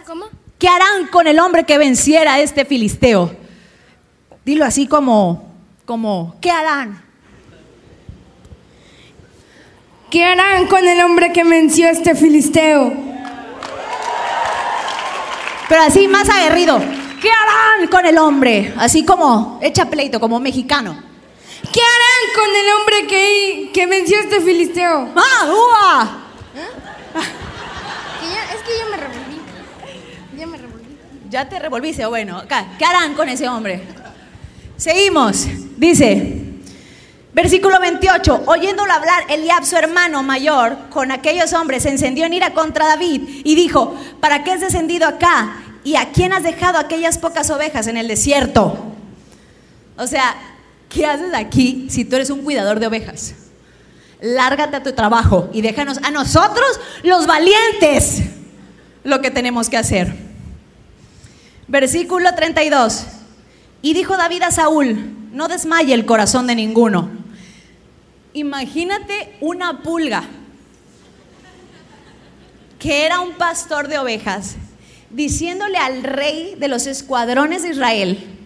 [0.06, 0.25] ¿Cómo,
[0.58, 3.36] qué harán con el hombre que venciera a este filisteo?
[4.45, 5.53] Dilo así como,
[5.86, 7.01] como, ¿qué harán?
[10.10, 12.93] ¿Qué harán con el hombre que venció a este filisteo?
[15.67, 16.80] Pero así más aguerrido.
[17.21, 18.73] ¿Qué harán con el hombre?
[18.77, 21.06] Así como echa pleito, como mexicano.
[21.71, 25.10] ¿Qué harán con el hombre que, que venció a este filisteo?
[25.15, 26.17] ¡Ah, ¡Ua!
[26.56, 27.25] ¿Eh?
[28.56, 29.41] es que ya me revolví.
[30.38, 30.97] Ya me revolví.
[31.30, 32.43] Ya te revolviste, bueno.
[32.77, 33.82] ¿Qué harán con ese hombre?
[34.77, 35.45] Seguimos.
[35.77, 36.47] Dice,
[37.38, 42.53] Versículo 28, oyéndolo hablar Eliab, su hermano mayor, con aquellos hombres, se encendió en ira
[42.53, 45.58] contra David y dijo, ¿para qué has descendido acá?
[45.84, 48.75] ¿Y a quién has dejado aquellas pocas ovejas en el desierto?
[49.97, 50.36] O sea,
[50.89, 53.36] ¿qué haces aquí si tú eres un cuidador de ovejas?
[54.21, 58.23] Lárgate a tu trabajo y déjanos a nosotros, los valientes,
[59.04, 60.13] lo que tenemos que hacer.
[61.67, 63.06] Versículo 32.
[63.82, 67.10] Y dijo David a Saúl, no desmaye el corazón de ninguno.
[68.34, 70.23] Imagínate una pulga
[72.80, 74.56] que era un pastor de ovejas,
[75.10, 78.37] diciéndole al rey de los escuadrones de Israel,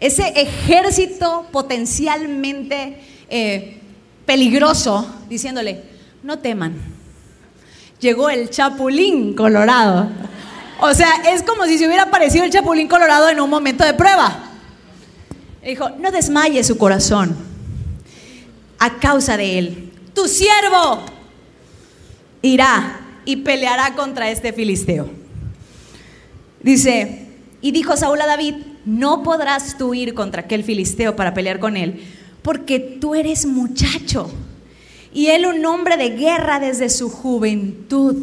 [0.00, 3.78] ese ejército potencialmente eh,
[4.24, 5.82] peligroso, diciéndole,
[6.22, 6.74] no teman,
[8.00, 10.08] llegó el chapulín colorado.
[10.80, 13.92] O sea, es como si se hubiera aparecido el chapulín colorado en un momento de
[13.92, 14.38] prueba.
[15.62, 17.36] Dijo, no desmaye su corazón
[18.78, 19.92] a causa de él.
[20.14, 21.04] Tu siervo
[22.40, 25.10] irá y peleará contra este filisteo.
[26.62, 27.26] Dice,
[27.60, 28.54] y dijo Saúl a David,
[28.90, 32.02] no podrás tú ir contra aquel filisteo para pelear con él,
[32.42, 34.28] porque tú eres muchacho
[35.14, 38.16] y él un hombre de guerra desde su juventud.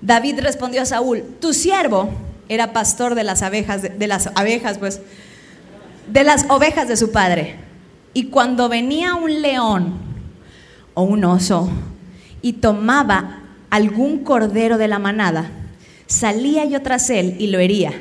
[0.00, 2.10] David respondió a Saúl, tu siervo
[2.48, 5.00] era pastor de las abejas, de, las abejas, pues,
[6.06, 7.56] de las ovejas de su padre.
[8.14, 9.94] Y cuando venía un león
[10.94, 11.68] o un oso
[12.40, 15.50] y tomaba algún cordero de la manada,
[16.06, 17.94] salía yo tras él y lo hería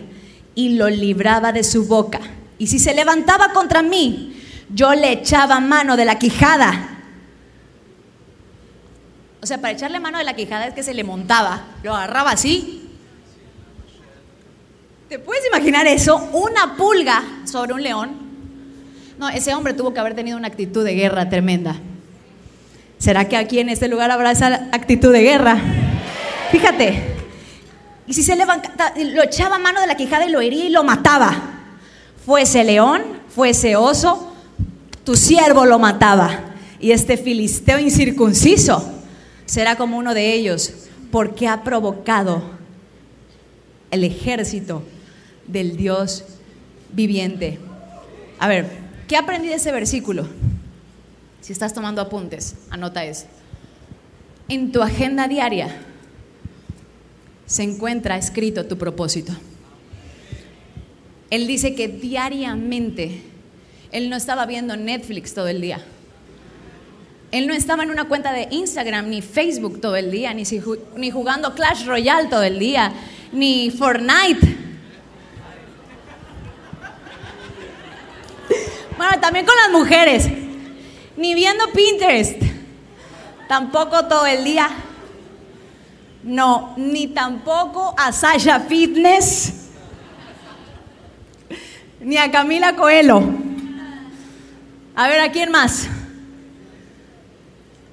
[0.55, 2.19] y lo libraba de su boca.
[2.57, 4.35] Y si se levantaba contra mí,
[4.73, 6.99] yo le echaba mano de la quijada.
[9.41, 12.31] O sea, para echarle mano de la quijada es que se le montaba, lo agarraba
[12.31, 12.89] así.
[15.09, 16.29] ¿Te puedes imaginar eso?
[16.31, 18.11] Una pulga sobre un león.
[19.17, 21.75] No, ese hombre tuvo que haber tenido una actitud de guerra tremenda.
[22.97, 25.57] ¿Será que aquí en este lugar habrá esa actitud de guerra?
[26.51, 27.10] Fíjate.
[28.07, 30.83] Y si se levantaba, lo echaba mano de la quijada y lo hería y lo
[30.83, 31.33] mataba.
[32.25, 33.01] Fuese león,
[33.33, 34.33] fuese oso,
[35.03, 36.51] tu siervo lo mataba.
[36.79, 38.91] Y este filisteo incircunciso
[39.45, 40.73] será como uno de ellos,
[41.11, 42.41] porque ha provocado
[43.91, 44.83] el ejército
[45.47, 46.23] del Dios
[46.91, 47.59] viviente.
[48.39, 48.67] A ver,
[49.07, 50.27] ¿qué aprendí de ese versículo?
[51.41, 53.25] Si estás tomando apuntes, anota eso.
[54.47, 55.75] En tu agenda diaria
[57.45, 59.33] se encuentra escrito tu propósito.
[61.29, 63.21] Él dice que diariamente
[63.91, 65.81] él no estaba viendo Netflix todo el día.
[67.31, 70.43] Él no estaba en una cuenta de Instagram ni Facebook todo el día, ni,
[70.97, 72.93] ni jugando Clash Royale todo el día,
[73.31, 74.57] ni Fortnite.
[78.97, 80.29] Bueno, también con las mujeres
[81.17, 82.41] ni viendo Pinterest,
[83.47, 84.69] tampoco todo el día.
[86.23, 89.53] No, ni tampoco a Sasha Fitness,
[91.99, 93.23] ni a Camila Coelho.
[94.95, 95.87] A ver, ¿a quién más?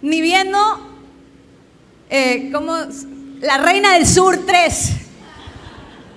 [0.03, 0.59] Ni viendo,
[2.11, 2.77] eh, como
[3.41, 4.93] La Reina del Sur 3,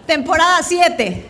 [0.06, 1.30] temporada 7.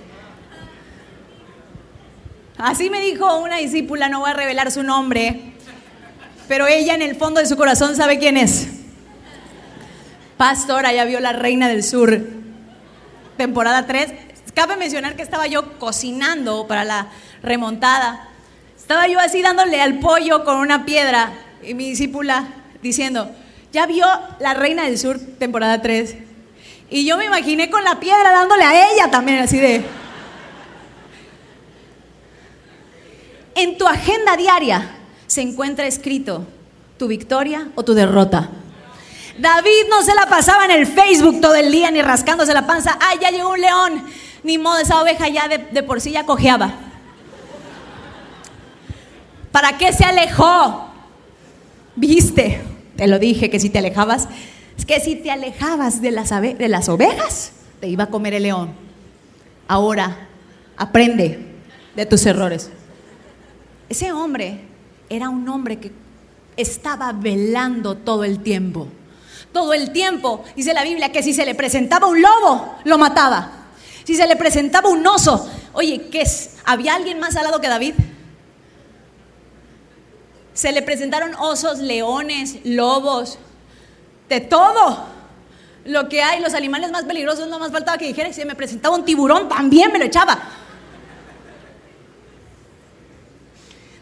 [2.57, 5.53] Así me dijo una discípula, no voy a revelar su nombre,
[6.47, 8.80] pero ella en el fondo de su corazón sabe quién es.
[10.41, 12.19] Pastora, ya vio La Reina del Sur,
[13.37, 14.11] temporada 3.
[14.55, 17.09] Cabe mencionar que estaba yo cocinando para la
[17.43, 18.27] remontada.
[18.75, 22.47] Estaba yo así dándole al pollo con una piedra y mi discípula
[22.81, 23.29] diciendo,
[23.71, 24.07] ya vio
[24.39, 26.15] La Reina del Sur, temporada 3.
[26.89, 29.85] Y yo me imaginé con la piedra dándole a ella también, así de...
[33.53, 34.89] En tu agenda diaria,
[35.27, 36.47] se encuentra escrito
[36.97, 38.49] tu victoria o tu derrota.
[39.37, 42.97] David no se la pasaba en el Facebook todo el día ni rascándose la panza.
[42.99, 44.03] Ay, ya llegó un león.
[44.43, 46.73] Ni modo, esa oveja ya de, por sí ya cojeaba.
[49.51, 50.89] ¿Para qué se alejó?
[51.95, 52.61] Viste,
[52.95, 54.27] te lo dije que si te alejabas,
[54.77, 58.43] es que si te alejabas de las, de las ovejas, te iba a comer el
[58.43, 58.73] león.
[59.67, 60.27] Ahora,
[60.77, 61.39] aprende
[61.95, 62.71] de tus errores.
[63.89, 64.61] Ese hombre
[65.09, 65.91] era un hombre que
[66.55, 68.87] estaba velando todo el tiempo.
[69.53, 73.51] Todo el tiempo, dice la Biblia, que si se le presentaba un lobo, lo mataba.
[74.05, 76.55] Si se le presentaba un oso, oye, ¿qué es?
[76.65, 77.95] ¿Había alguien más al lado que David?
[80.53, 83.39] Se le presentaron osos, leones, lobos,
[84.29, 85.05] de todo.
[85.85, 88.55] Lo que hay, los animales más peligrosos, no más faltaba que dijera, si se me
[88.55, 90.39] presentaba un tiburón, también me lo echaba.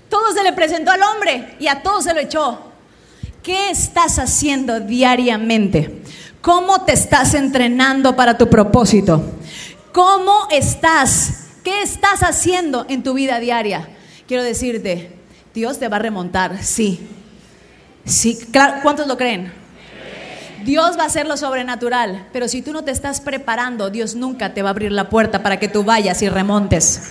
[0.10, 2.69] Todo se le presentó al hombre y a todo se lo echó.
[3.50, 6.04] ¿Qué estás haciendo diariamente?
[6.40, 9.24] ¿Cómo te estás entrenando para tu propósito?
[9.92, 11.48] ¿Cómo estás?
[11.64, 13.90] ¿Qué estás haciendo en tu vida diaria?
[14.28, 15.18] quiero decirte,
[15.56, 17.10] Dios te va a remontar, sí.
[18.06, 19.52] Sí, claro, ¿cuántos lo creen?
[20.64, 24.54] Dios va a hacer lo sobrenatural, pero si tú no te estás preparando, Dios nunca
[24.54, 27.02] te va a abrir la puerta para que tú vayas y remontes.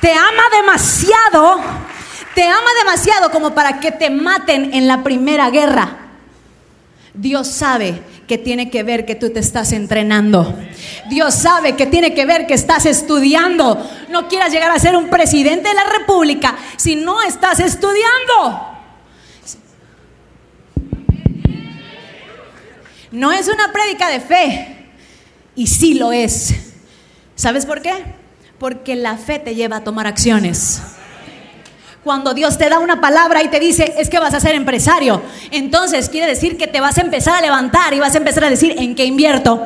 [0.00, 1.60] Te ama demasiado,
[2.36, 5.96] te ama demasiado como para que te maten en la primera guerra.
[7.14, 10.54] Dios sabe que tiene que ver que tú te estás entrenando.
[11.08, 13.82] Dios sabe que tiene que ver que estás estudiando.
[14.10, 18.68] No quieras llegar a ser un presidente de la República si no estás estudiando.
[23.12, 24.88] No es una prédica de fe.
[25.54, 26.54] Y sí lo es.
[27.34, 27.94] ¿Sabes por qué?
[28.58, 30.82] Porque la fe te lleva a tomar acciones.
[32.06, 35.20] Cuando Dios te da una palabra y te dice, es que vas a ser empresario,
[35.50, 38.48] entonces quiere decir que te vas a empezar a levantar y vas a empezar a
[38.48, 39.60] decir, ¿en qué invierto?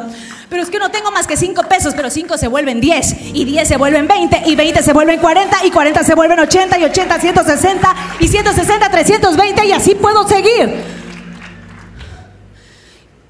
[0.48, 3.44] Pero es que no tengo más que 5 pesos, pero 5 se vuelven 10, y
[3.44, 6.84] 10 se vuelven 20, y 20 se vuelven 40, y 40 se vuelven 80, y
[6.84, 10.82] 80 160, y 160 320, y así puedo seguir.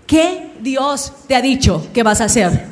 [0.07, 2.65] ¿Qué Dios te ha dicho que vas a hacer?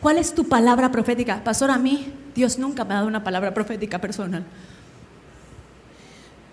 [0.00, 1.42] ¿Cuál es tu palabra profética?
[1.42, 4.44] Pastor, a mí Dios nunca me ha dado una palabra profética personal.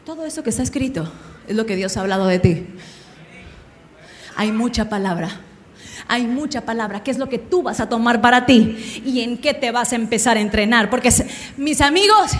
[0.07, 1.11] Todo eso que está escrito
[1.49, 2.65] es lo que Dios ha hablado de ti.
[4.37, 5.41] Hay mucha palabra.
[6.07, 7.03] Hay mucha palabra.
[7.03, 9.01] ¿Qué es lo que tú vas a tomar para ti?
[9.05, 10.89] ¿Y en qué te vas a empezar a entrenar?
[10.89, 11.09] Porque
[11.57, 12.31] mis amigos,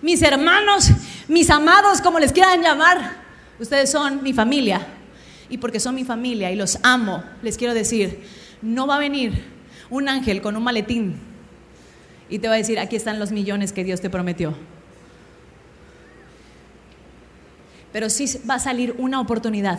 [0.00, 0.92] mis hermanos,
[1.26, 3.16] mis amados, como les quieran llamar,
[3.58, 4.86] ustedes son mi familia.
[5.48, 8.22] Y porque son mi familia y los amo, les quiero decir,
[8.62, 9.46] no va a venir
[9.90, 11.16] un ángel con un maletín
[12.28, 14.54] y te va a decir, aquí están los millones que Dios te prometió.
[17.92, 19.78] Pero sí va a salir una oportunidad.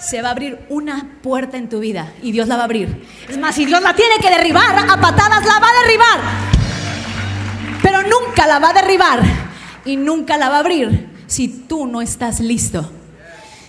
[0.00, 3.06] Se va a abrir una puerta en tu vida y Dios la va a abrir.
[3.28, 6.20] Es más, si Dios la tiene que derribar, a patadas la va a derribar.
[7.82, 9.20] Pero nunca la va a derribar
[9.84, 12.90] y nunca la va a abrir si tú no estás listo.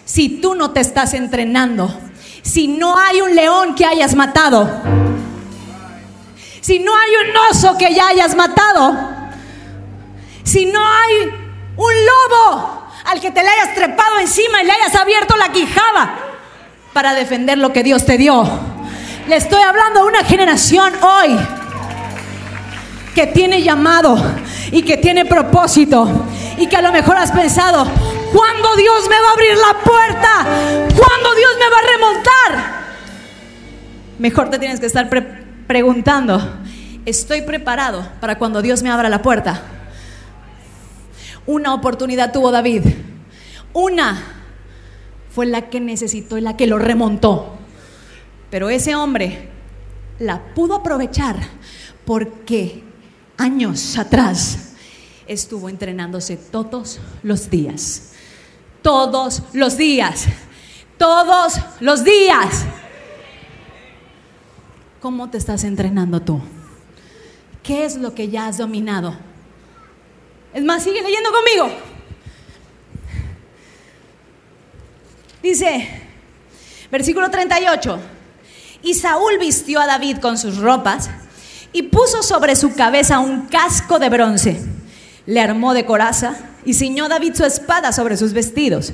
[0.06, 1.96] Si tú no te estás entrenando.
[2.42, 4.70] Si no hay un león que hayas matado.
[6.62, 8.98] Si no hay un oso que ya hayas matado.
[10.44, 11.43] Si no hay
[11.76, 16.16] un lobo al que te le hayas trepado encima y le hayas abierto la quijada
[16.94, 18.48] para defender lo que Dios te dio.
[19.28, 21.38] Le estoy hablando a una generación hoy
[23.16, 24.18] que tiene llamado
[24.72, 26.10] y que tiene propósito
[26.58, 27.86] y que a lo mejor has pensado,
[28.34, 30.30] ¿cuándo Dios me va a abrir la puerta?
[30.96, 32.84] ¿Cuándo Dios me va a remontar?
[34.20, 35.10] Mejor te tienes que estar
[35.68, 36.62] preguntando,
[37.06, 39.62] ¿estoy preparado para cuando Dios me abra la puerta?
[41.46, 42.84] Una oportunidad tuvo David.
[43.74, 44.22] Una
[45.30, 47.58] fue la que necesitó y la que lo remontó.
[48.50, 49.50] Pero ese hombre
[50.20, 51.38] la pudo aprovechar
[52.06, 52.84] porque
[53.38, 54.74] años atrás
[55.28, 58.12] estuvo entrenándose todos los días.
[58.82, 60.26] Todos los días.
[60.98, 62.66] Todos los días.
[65.02, 66.40] ¿Cómo te estás entrenando tú?
[67.64, 69.16] ¿Qué es lo que ya has dominado?
[70.54, 71.72] Es más, sigue leyendo conmigo.
[75.42, 75.90] Dice,
[76.92, 78.00] versículo 38,
[78.84, 81.10] y Saúl vistió a David con sus ropas
[81.74, 84.64] y puso sobre su cabeza un casco de bronce.
[85.26, 88.94] Le armó de coraza y ciñó David su espada sobre sus vestidos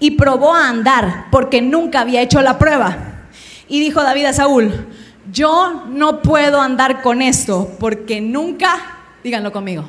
[0.00, 3.28] y probó a andar porque nunca había hecho la prueba.
[3.68, 4.86] Y dijo David a Saúl,
[5.32, 9.88] yo no puedo andar con esto porque nunca, díganlo conmigo,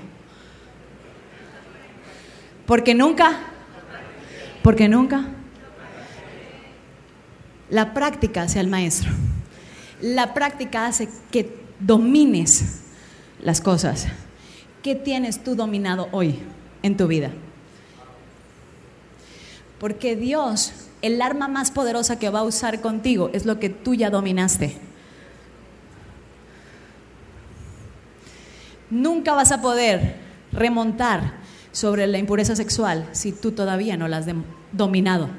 [2.67, 3.39] porque nunca,
[4.61, 5.25] porque nunca.
[7.69, 9.09] La práctica hace al maestro.
[10.01, 12.81] La práctica hace que domines
[13.41, 14.07] las cosas.
[14.83, 16.39] ¿Qué tienes tú dominado hoy
[16.83, 17.31] en tu vida?
[19.79, 23.95] Porque Dios, el arma más poderosa que va a usar contigo es lo que tú
[23.95, 24.77] ya dominaste.
[28.89, 30.15] Nunca vas a poder
[30.51, 31.46] remontar
[31.77, 34.25] sobre la impureza sexual si tú todavía no la has
[34.71, 35.29] dominado.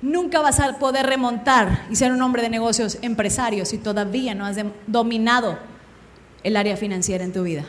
[0.00, 4.46] Nunca vas a poder remontar y ser un hombre de negocios empresario si todavía no
[4.46, 5.58] has dominado
[6.44, 7.64] el área financiera en tu vida.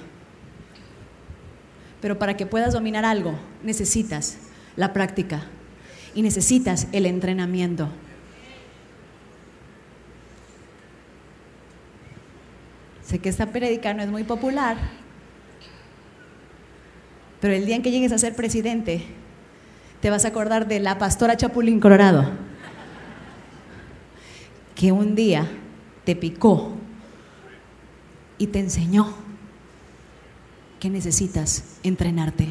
[2.01, 3.33] Pero para que puedas dominar algo,
[3.63, 4.37] necesitas
[4.75, 5.45] la práctica
[6.13, 7.89] y necesitas el entrenamiento.
[13.03, 14.77] Sé que esta prédica no es muy popular,
[17.45, 19.03] pero el día en que llegues a ser presidente,
[20.01, 22.27] te vas a acordar de la pastora Chapulín Colorado,
[24.73, 25.47] que un día
[26.05, 26.71] te picó
[28.39, 29.13] y te enseñó
[30.79, 32.47] que necesitas entrenarte.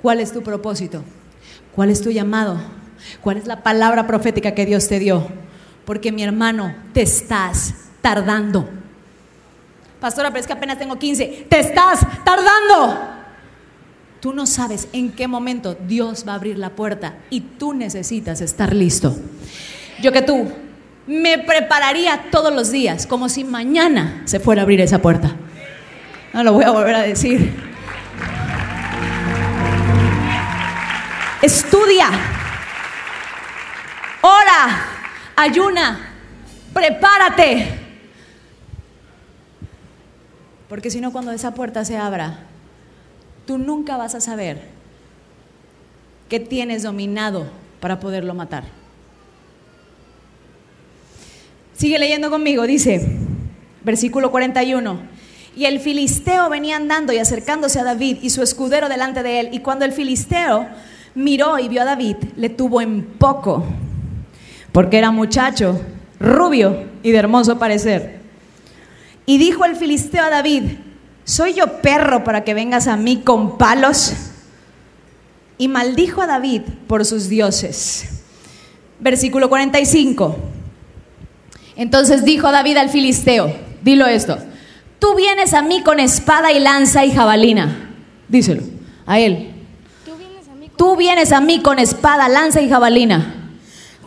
[0.00, 1.04] ¿Cuál es tu propósito?
[1.74, 2.58] ¿Cuál es tu llamado?
[3.20, 5.28] ¿Cuál es la palabra profética que Dios te dio?
[5.84, 8.75] Porque mi hermano, te estás tardando.
[10.00, 11.46] Pastora, pero es que apenas tengo 15.
[11.48, 13.14] Te estás tardando.
[14.20, 18.40] Tú no sabes en qué momento Dios va a abrir la puerta y tú necesitas
[18.40, 19.16] estar listo.
[20.00, 20.50] Yo que tú
[21.06, 25.36] me prepararía todos los días como si mañana se fuera a abrir esa puerta.
[26.32, 27.54] No lo voy a volver a decir.
[31.40, 32.10] Estudia.
[34.22, 34.86] Ora.
[35.36, 36.14] Ayuna.
[36.72, 37.85] Prepárate.
[40.68, 42.40] Porque si no, cuando esa puerta se abra,
[43.46, 44.62] tú nunca vas a saber
[46.28, 47.46] qué tienes dominado
[47.80, 48.64] para poderlo matar.
[51.74, 53.18] Sigue leyendo conmigo, dice,
[53.84, 54.98] versículo 41.
[55.54, 59.48] Y el filisteo venía andando y acercándose a David y su escudero delante de él.
[59.52, 60.66] Y cuando el filisteo
[61.14, 63.64] miró y vio a David, le tuvo en poco,
[64.72, 65.80] porque era muchacho,
[66.18, 68.15] rubio y de hermoso parecer.
[69.26, 70.62] Y dijo el filisteo a David,
[71.24, 74.12] ¿soy yo perro para que vengas a mí con palos?
[75.58, 78.22] Y maldijo a David por sus dioses.
[79.00, 80.36] Versículo 45.
[81.74, 83.52] Entonces dijo David al filisteo,
[83.82, 84.38] dilo esto,
[84.98, 87.90] tú vienes a mí con espada y lanza y jabalina.
[88.28, 88.62] Díselo
[89.06, 89.52] a él.
[90.04, 93.50] Tú vienes a mí con, Tú vienes a mí con espada, lanza y jabalina.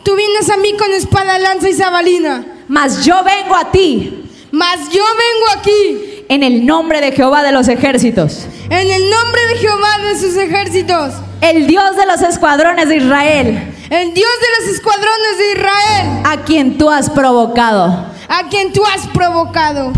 [0.02, 2.44] Tú vienes a mí con espada, lanza y jabalina.
[2.68, 4.19] Mas yo vengo a ti
[4.52, 9.46] Mas yo vengo aquí en el nombre de Jehová de los ejércitos, en el nombre
[9.46, 14.64] de Jehová de sus ejércitos, el Dios de los escuadrones de Israel, el Dios de
[14.64, 18.06] los escuadrones de Israel, a quien tú has provocado.
[18.28, 19.92] a quien tú has provocado.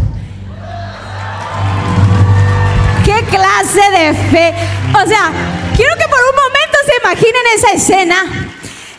[3.05, 4.55] ¿Qué clase de fe?
[4.91, 5.31] O sea,
[5.77, 8.17] quiero que por un momento se imaginen esa escena.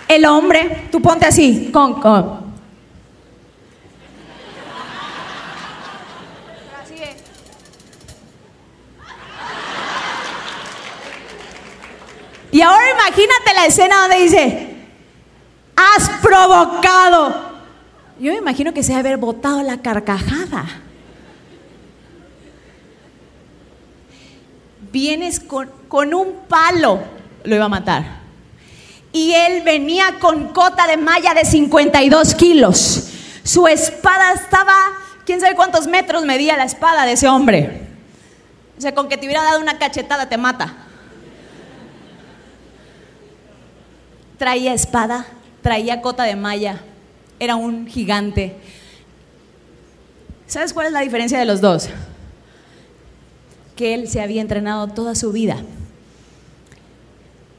[0.07, 2.42] El hombre, tú ponte así, con, con.
[12.53, 14.75] Y ahora imagínate la escena donde dice,
[15.75, 17.33] has provocado.
[18.19, 20.63] Yo me imagino que se haber botado la carcajada.
[24.91, 26.99] Vienes con, con un palo,
[27.43, 28.19] lo iba a matar.
[29.11, 33.09] Y él venía con cota de malla de 52 kilos.
[33.43, 34.75] Su espada estaba,
[35.25, 37.87] quién sabe cuántos metros medía la espada de ese hombre.
[38.77, 40.82] O sea, con que te hubiera dado una cachetada te mata.
[44.37, 45.25] Traía espada,
[45.61, 46.81] traía cota de malla,
[47.39, 48.55] era un gigante.
[50.47, 51.89] ¿Sabes cuál es la diferencia de los dos?
[53.75, 55.57] Que él se había entrenado toda su vida,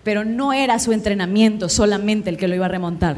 [0.02, 3.16] pero no era su entrenamiento solamente el que lo iba a remontar.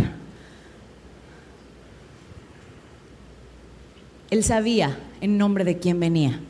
[4.30, 6.40] Él sabía en nombre de quién venía.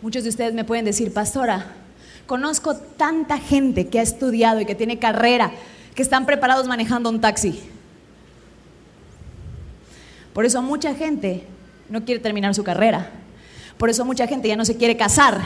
[0.00, 1.66] Muchos de ustedes me pueden decir, pastora,
[2.32, 5.52] conozco tanta gente que ha estudiado y que tiene carrera,
[5.94, 7.60] que están preparados manejando un taxi.
[10.32, 11.44] Por eso mucha gente
[11.90, 13.10] no quiere terminar su carrera.
[13.76, 15.42] Por eso mucha gente ya no se quiere casar,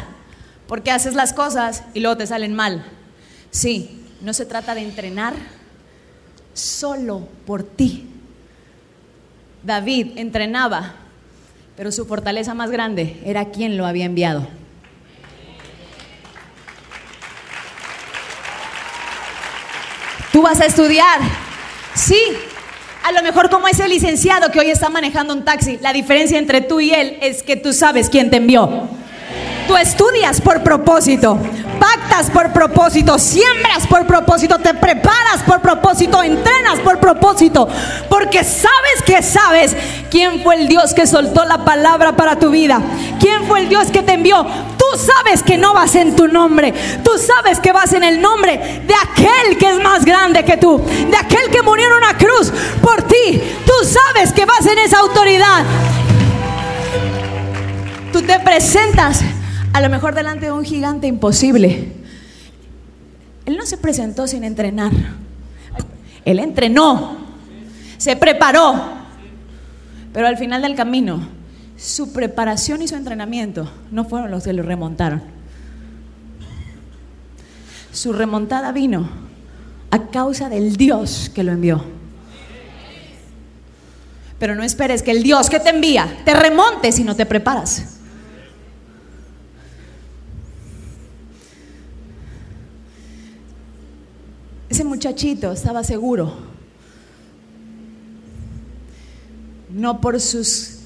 [0.68, 2.84] porque haces las cosas y luego te salen mal.
[3.50, 5.34] Sí, no se trata de entrenar
[6.54, 8.08] solo por ti.
[9.64, 10.94] David entrenaba,
[11.76, 14.46] pero su fortaleza más grande era quien lo había enviado.
[20.36, 21.18] Tú vas a estudiar,
[21.94, 22.20] sí,
[23.02, 26.60] a lo mejor como ese licenciado que hoy está manejando un taxi, la diferencia entre
[26.60, 28.86] tú y él es que tú sabes quién te envió.
[29.66, 31.38] Tú estudias por propósito,
[31.80, 37.68] pactas por propósito, siembras por propósito, te preparas por propósito, entrenas por propósito,
[38.08, 39.76] porque sabes que sabes
[40.08, 42.80] quién fue el Dios que soltó la palabra para tu vida,
[43.18, 44.46] quién fue el Dios que te envió.
[44.76, 48.82] Tú sabes que no vas en tu nombre, tú sabes que vas en el nombre
[48.86, 52.52] de aquel que es más grande que tú, de aquel que murió en una cruz
[52.80, 53.42] por ti.
[53.66, 55.64] Tú sabes que vas en esa autoridad.
[58.12, 59.22] Tú te presentas
[59.76, 61.92] a lo mejor delante de un gigante imposible.
[63.44, 64.90] Él no se presentó sin entrenar.
[66.24, 67.18] Él entrenó,
[67.98, 68.74] se preparó.
[70.14, 71.28] Pero al final del camino,
[71.76, 75.20] su preparación y su entrenamiento no fueron los que lo remontaron.
[77.92, 79.06] Su remontada vino
[79.90, 81.84] a causa del Dios que lo envió.
[84.38, 87.95] Pero no esperes que el Dios que te envía te remonte si no te preparas.
[94.76, 96.34] Ese muchachito estaba seguro,
[99.70, 100.80] no por sus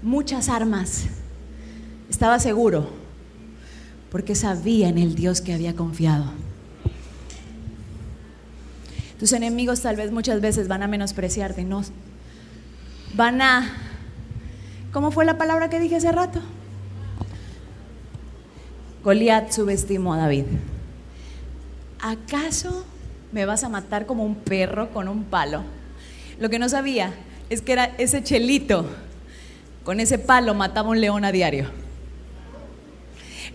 [0.00, 1.02] muchas armas,
[2.08, 2.88] estaba seguro
[4.10, 6.24] porque sabía en el Dios que había confiado.
[9.20, 11.82] Tus enemigos tal vez muchas veces van a menospreciarte, no
[13.14, 13.70] van a
[14.94, 16.40] ¿Cómo fue la palabra que dije hace rato?
[19.02, 20.46] Goliat subestimó a David.
[22.04, 22.84] ¿acaso
[23.34, 25.64] me vas a matar como un perro con un palo?
[26.38, 27.12] Lo que no sabía
[27.50, 28.86] es que era ese chelito,
[29.82, 31.68] con ese palo mataba un león a diario.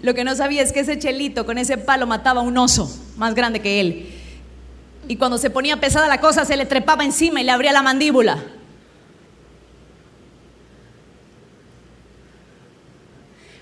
[0.01, 3.33] Lo que no sabía es que ese chelito con ese palo mataba un oso más
[3.33, 4.09] grande que él.
[5.07, 7.81] Y cuando se ponía pesada la cosa se le trepaba encima y le abría la
[7.81, 8.37] mandíbula.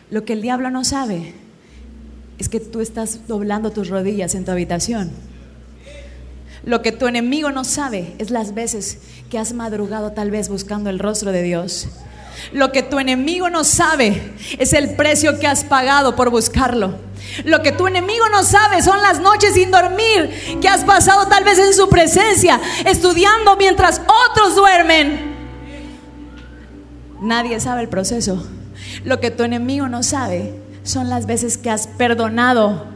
[0.10, 1.36] Lo que el diablo no sabe
[2.40, 5.27] es que tú estás doblando tus rodillas en tu habitación.
[6.68, 8.98] Lo que tu enemigo no sabe es las veces
[9.30, 11.88] que has madrugado tal vez buscando el rostro de Dios.
[12.52, 16.96] Lo que tu enemigo no sabe es el precio que has pagado por buscarlo.
[17.46, 21.46] Lo que tu enemigo no sabe son las noches sin dormir que has pasado tal
[21.46, 25.38] vez en su presencia, estudiando mientras otros duermen.
[27.22, 28.46] Nadie sabe el proceso.
[29.06, 30.54] Lo que tu enemigo no sabe
[30.84, 32.88] son las veces que has perdonado.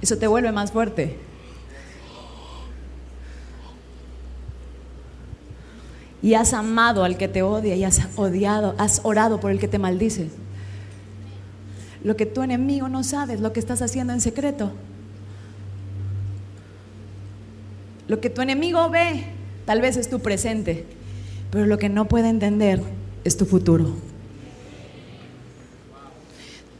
[0.00, 1.31] Eso te vuelve más fuerte.
[6.22, 9.68] Y has amado al que te odia y has odiado, has orado por el que
[9.68, 10.28] te maldice.
[12.04, 14.72] Lo que tu enemigo no sabe es lo que estás haciendo en secreto.
[18.08, 19.24] Lo que tu enemigo ve
[19.64, 20.84] tal vez es tu presente,
[21.50, 22.82] pero lo que no puede entender
[23.24, 23.94] es tu futuro.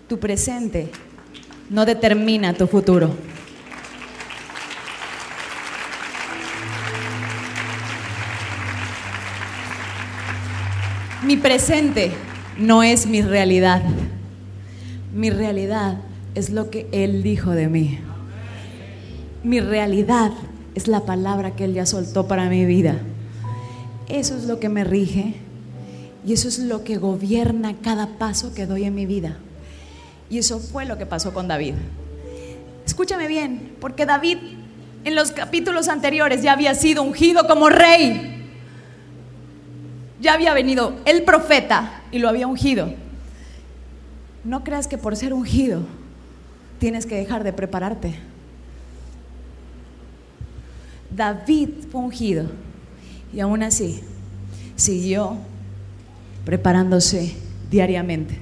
[0.09, 0.91] Tu presente
[1.71, 3.11] no determina tu futuro.
[11.33, 12.11] Mi presente
[12.59, 13.81] no es mi realidad.
[15.15, 15.97] Mi realidad
[16.35, 17.99] es lo que Él dijo de mí.
[19.43, 20.33] Mi realidad
[20.75, 22.99] es la palabra que Él ya soltó para mi vida.
[24.11, 25.37] Eso es lo que me rige
[26.27, 29.39] y eso es lo que gobierna cada paso que doy en mi vida.
[30.29, 31.77] Y eso fue lo que pasó con David.
[32.85, 34.37] Escúchame bien, porque David
[35.05, 38.42] en los capítulos anteriores ya había sido ungido como rey.
[40.23, 42.95] Ya había venido el profeta y lo había ungido.
[44.45, 45.83] No creas que por ser ungido
[46.79, 48.15] tienes que dejar de prepararte.
[51.11, 52.47] David fue ungido
[53.35, 54.01] y aún así
[54.77, 55.37] siguió
[56.45, 57.37] preparándose
[57.71, 58.39] diariamente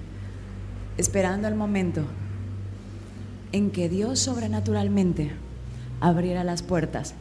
[1.01, 2.03] esperando el momento
[3.53, 5.31] en que Dios sobrenaturalmente
[6.01, 7.15] abriera las puertas.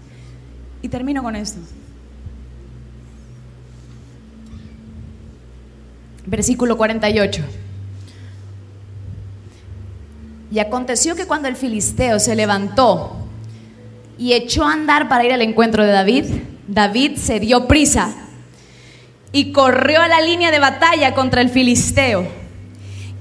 [0.82, 1.60] Y termino con esto.
[6.26, 7.44] Versículo 48.
[10.52, 13.16] Y aconteció que cuando el filisteo se levantó
[14.18, 16.26] y echó a andar para ir al encuentro de David,
[16.68, 18.16] David se dio prisa
[19.32, 22.28] y corrió a la línea de batalla contra el filisteo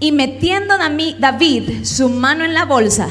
[0.01, 0.75] y metiendo
[1.19, 3.09] David su mano en la bolsa,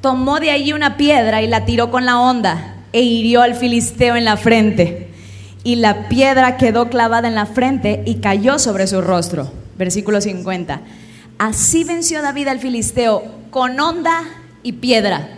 [0.00, 4.16] tomó de allí una piedra y la tiró con la onda e hirió al filisteo
[4.16, 5.03] en la frente.
[5.64, 9.50] Y la piedra quedó clavada en la frente y cayó sobre su rostro.
[9.76, 10.82] Versículo 50.
[11.38, 14.22] Así venció David al filisteo con onda
[14.62, 15.28] y piedra.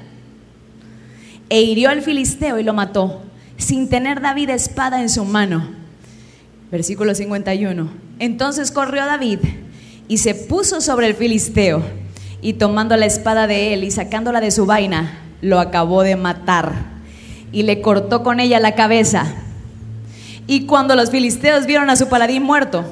[1.49, 3.23] E hirió al filisteo y lo mató,
[3.57, 5.71] sin tener David espada en su mano.
[6.71, 7.89] Versículo 51.
[8.19, 9.39] Entonces corrió David
[10.09, 11.83] y se puso sobre el filisteo
[12.43, 16.73] y tomando la espada de él y sacándola de su vaina, lo acabó de matar
[17.53, 19.27] y le cortó con ella la cabeza.
[20.47, 22.85] Y cuando los filisteos vieron a su paladín muerto,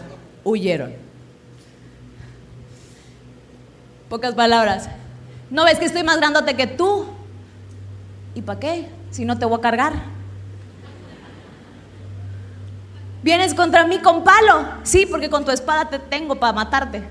[0.43, 0.93] huyeron.
[4.09, 4.89] Pocas palabras.
[5.51, 7.07] ¿No ves que estoy más grandote que tú?
[8.35, 8.89] ¿Y para qué?
[9.11, 9.93] Si no te voy a cargar.
[13.23, 14.67] Vienes contra mí con palo.
[14.83, 17.03] Sí, porque con tu espada te tengo para matarte.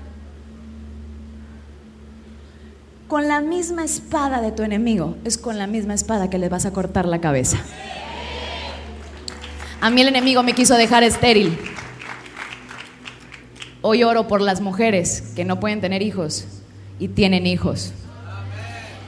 [3.08, 6.66] Con la misma espada de tu enemigo, es con la misma espada que le vas
[6.66, 7.58] a cortar la cabeza.
[9.84, 11.58] A mí el enemigo me quiso dejar estéril.
[13.82, 16.46] Hoy oro por las mujeres que no pueden tener hijos
[16.98, 17.92] y tienen hijos.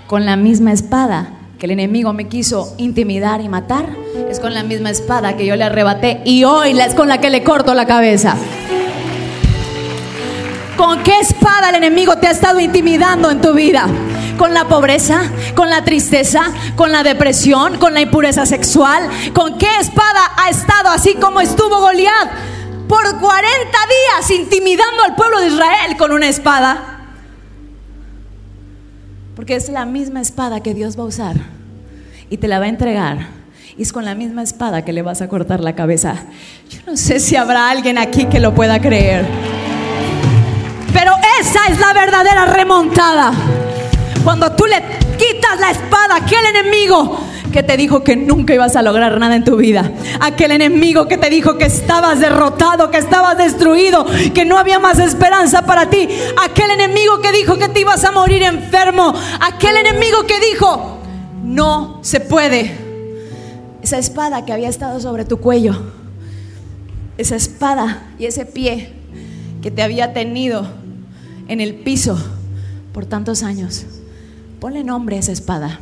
[0.07, 3.89] Con la misma espada que el enemigo me quiso intimidar y matar,
[4.29, 7.31] es con la misma espada que yo le arrebaté y hoy es con la que
[7.31, 8.37] le corto la cabeza.
[10.77, 13.89] ¿Con qué espada el enemigo te ha estado intimidando en tu vida?
[14.37, 15.23] ¿Con la pobreza?
[15.55, 16.53] ¿Con la tristeza?
[16.77, 17.79] ¿Con la depresión?
[17.79, 19.09] ¿Con la impureza sexual?
[19.33, 22.31] ¿Con qué espada ha estado así como estuvo Goliat
[22.89, 27.09] por 40 días intimidando al pueblo de Israel con una espada?
[29.35, 31.37] Porque es la misma espada que Dios va a usar
[32.31, 33.29] y te la va a entregar.
[33.77, 36.17] Y es con la misma espada que le vas a cortar la cabeza.
[36.71, 39.27] Yo no sé si habrá alguien aquí que lo pueda creer.
[40.93, 43.33] Pero esa es la verdadera remontada.
[44.27, 44.83] Cuando tú le
[45.17, 47.17] quitas la espada a aquel enemigo
[47.53, 49.93] que te dijo que nunca ibas a lograr nada en tu vida.
[50.19, 54.05] Aquel enemigo que te dijo que estabas derrotado, que estabas destruido,
[54.35, 56.09] que no había más esperanza para ti.
[56.43, 59.15] Aquel enemigo que dijo que te ibas a morir enfermo.
[59.39, 60.99] Aquel enemigo que dijo,
[61.45, 62.77] no se puede.
[63.81, 65.81] Esa espada que había estado sobre tu cuello.
[67.17, 68.93] Esa espada y ese pie
[69.63, 70.67] que te había tenido
[71.47, 72.19] en el piso
[72.93, 73.87] por tantos años.
[74.61, 75.81] Ponle nombre a esa espada.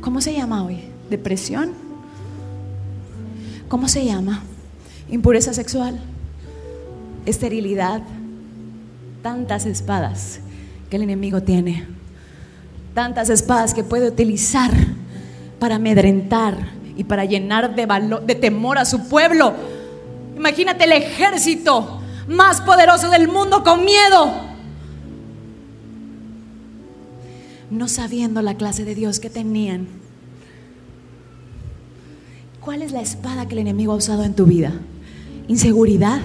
[0.00, 0.80] ¿Cómo se llama hoy?
[1.10, 1.72] ¿Depresión?
[3.68, 4.42] ¿Cómo se llama?
[5.10, 5.98] Impureza sexual,
[7.26, 8.02] esterilidad,
[9.22, 10.40] tantas espadas
[10.88, 11.86] que el enemigo tiene,
[12.94, 14.70] tantas espadas que puede utilizar
[15.58, 16.56] para amedrentar
[16.96, 17.86] y para llenar de,
[18.26, 19.52] de temor a su pueblo.
[20.36, 24.49] Imagínate el ejército más poderoso del mundo con miedo
[27.70, 29.86] no sabiendo la clase de Dios que tenían.
[32.60, 34.72] ¿Cuál es la espada que el enemigo ha usado en tu vida?
[35.48, 36.20] ¿Inseguridad?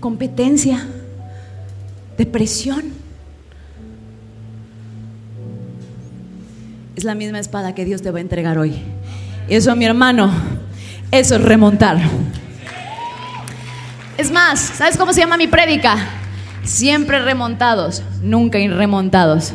[0.00, 0.86] ¿Competencia?
[2.18, 2.92] ¿Depresión?
[6.96, 8.74] Es la misma espada que Dios te va a entregar hoy.
[9.48, 10.32] Eso, mi hermano,
[11.10, 11.98] eso es remontar.
[14.16, 16.23] Es más, ¿sabes cómo se llama mi prédica?
[16.64, 19.52] Siempre remontados, nunca irremontados.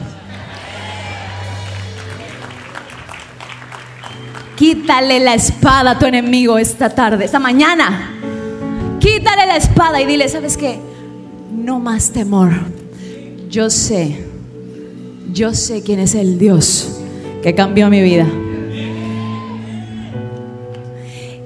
[4.55, 8.11] Quítale la espada a tu enemigo esta tarde, esta mañana.
[8.99, 10.79] Quítale la espada y dile, ¿sabes qué?
[11.51, 12.51] No más temor.
[13.49, 14.25] Yo sé,
[15.31, 16.99] yo sé quién es el Dios
[17.41, 18.27] que cambió mi vida.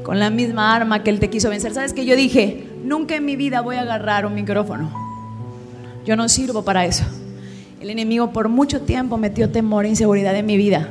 [0.03, 1.74] Con la misma arma que Él te quiso vencer.
[1.74, 2.05] ¿Sabes qué?
[2.05, 5.03] Yo dije, nunca en mi vida voy a agarrar un micrófono.
[6.06, 7.06] Yo no sirvo para eso.
[7.80, 10.89] El enemigo por mucho tiempo metió temor e inseguridad en mi vida.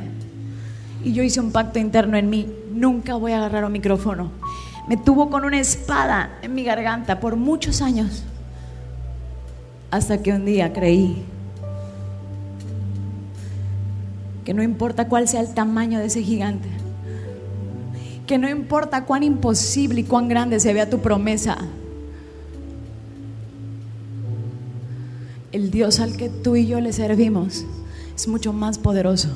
[1.05, 2.49] Y yo hice un pacto interno en mí.
[2.73, 4.31] Nunca voy a agarrar un micrófono.
[4.89, 8.25] Me tuvo con una espada en mi garganta por muchos años.
[9.91, 11.25] Hasta que un día creí
[14.45, 16.69] que no importa cuál sea el tamaño de ese gigante,
[18.27, 21.59] que no importa cuán imposible y cuán grande se vea tu promesa,
[25.53, 27.65] el Dios al que tú y yo le servimos
[28.15, 29.29] es mucho más poderoso.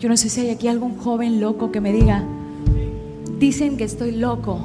[0.00, 2.24] Yo no sé si hay aquí algún joven loco que me diga,
[3.38, 4.60] dicen que estoy loco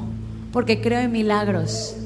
[0.52, 1.96] porque creo en milagros.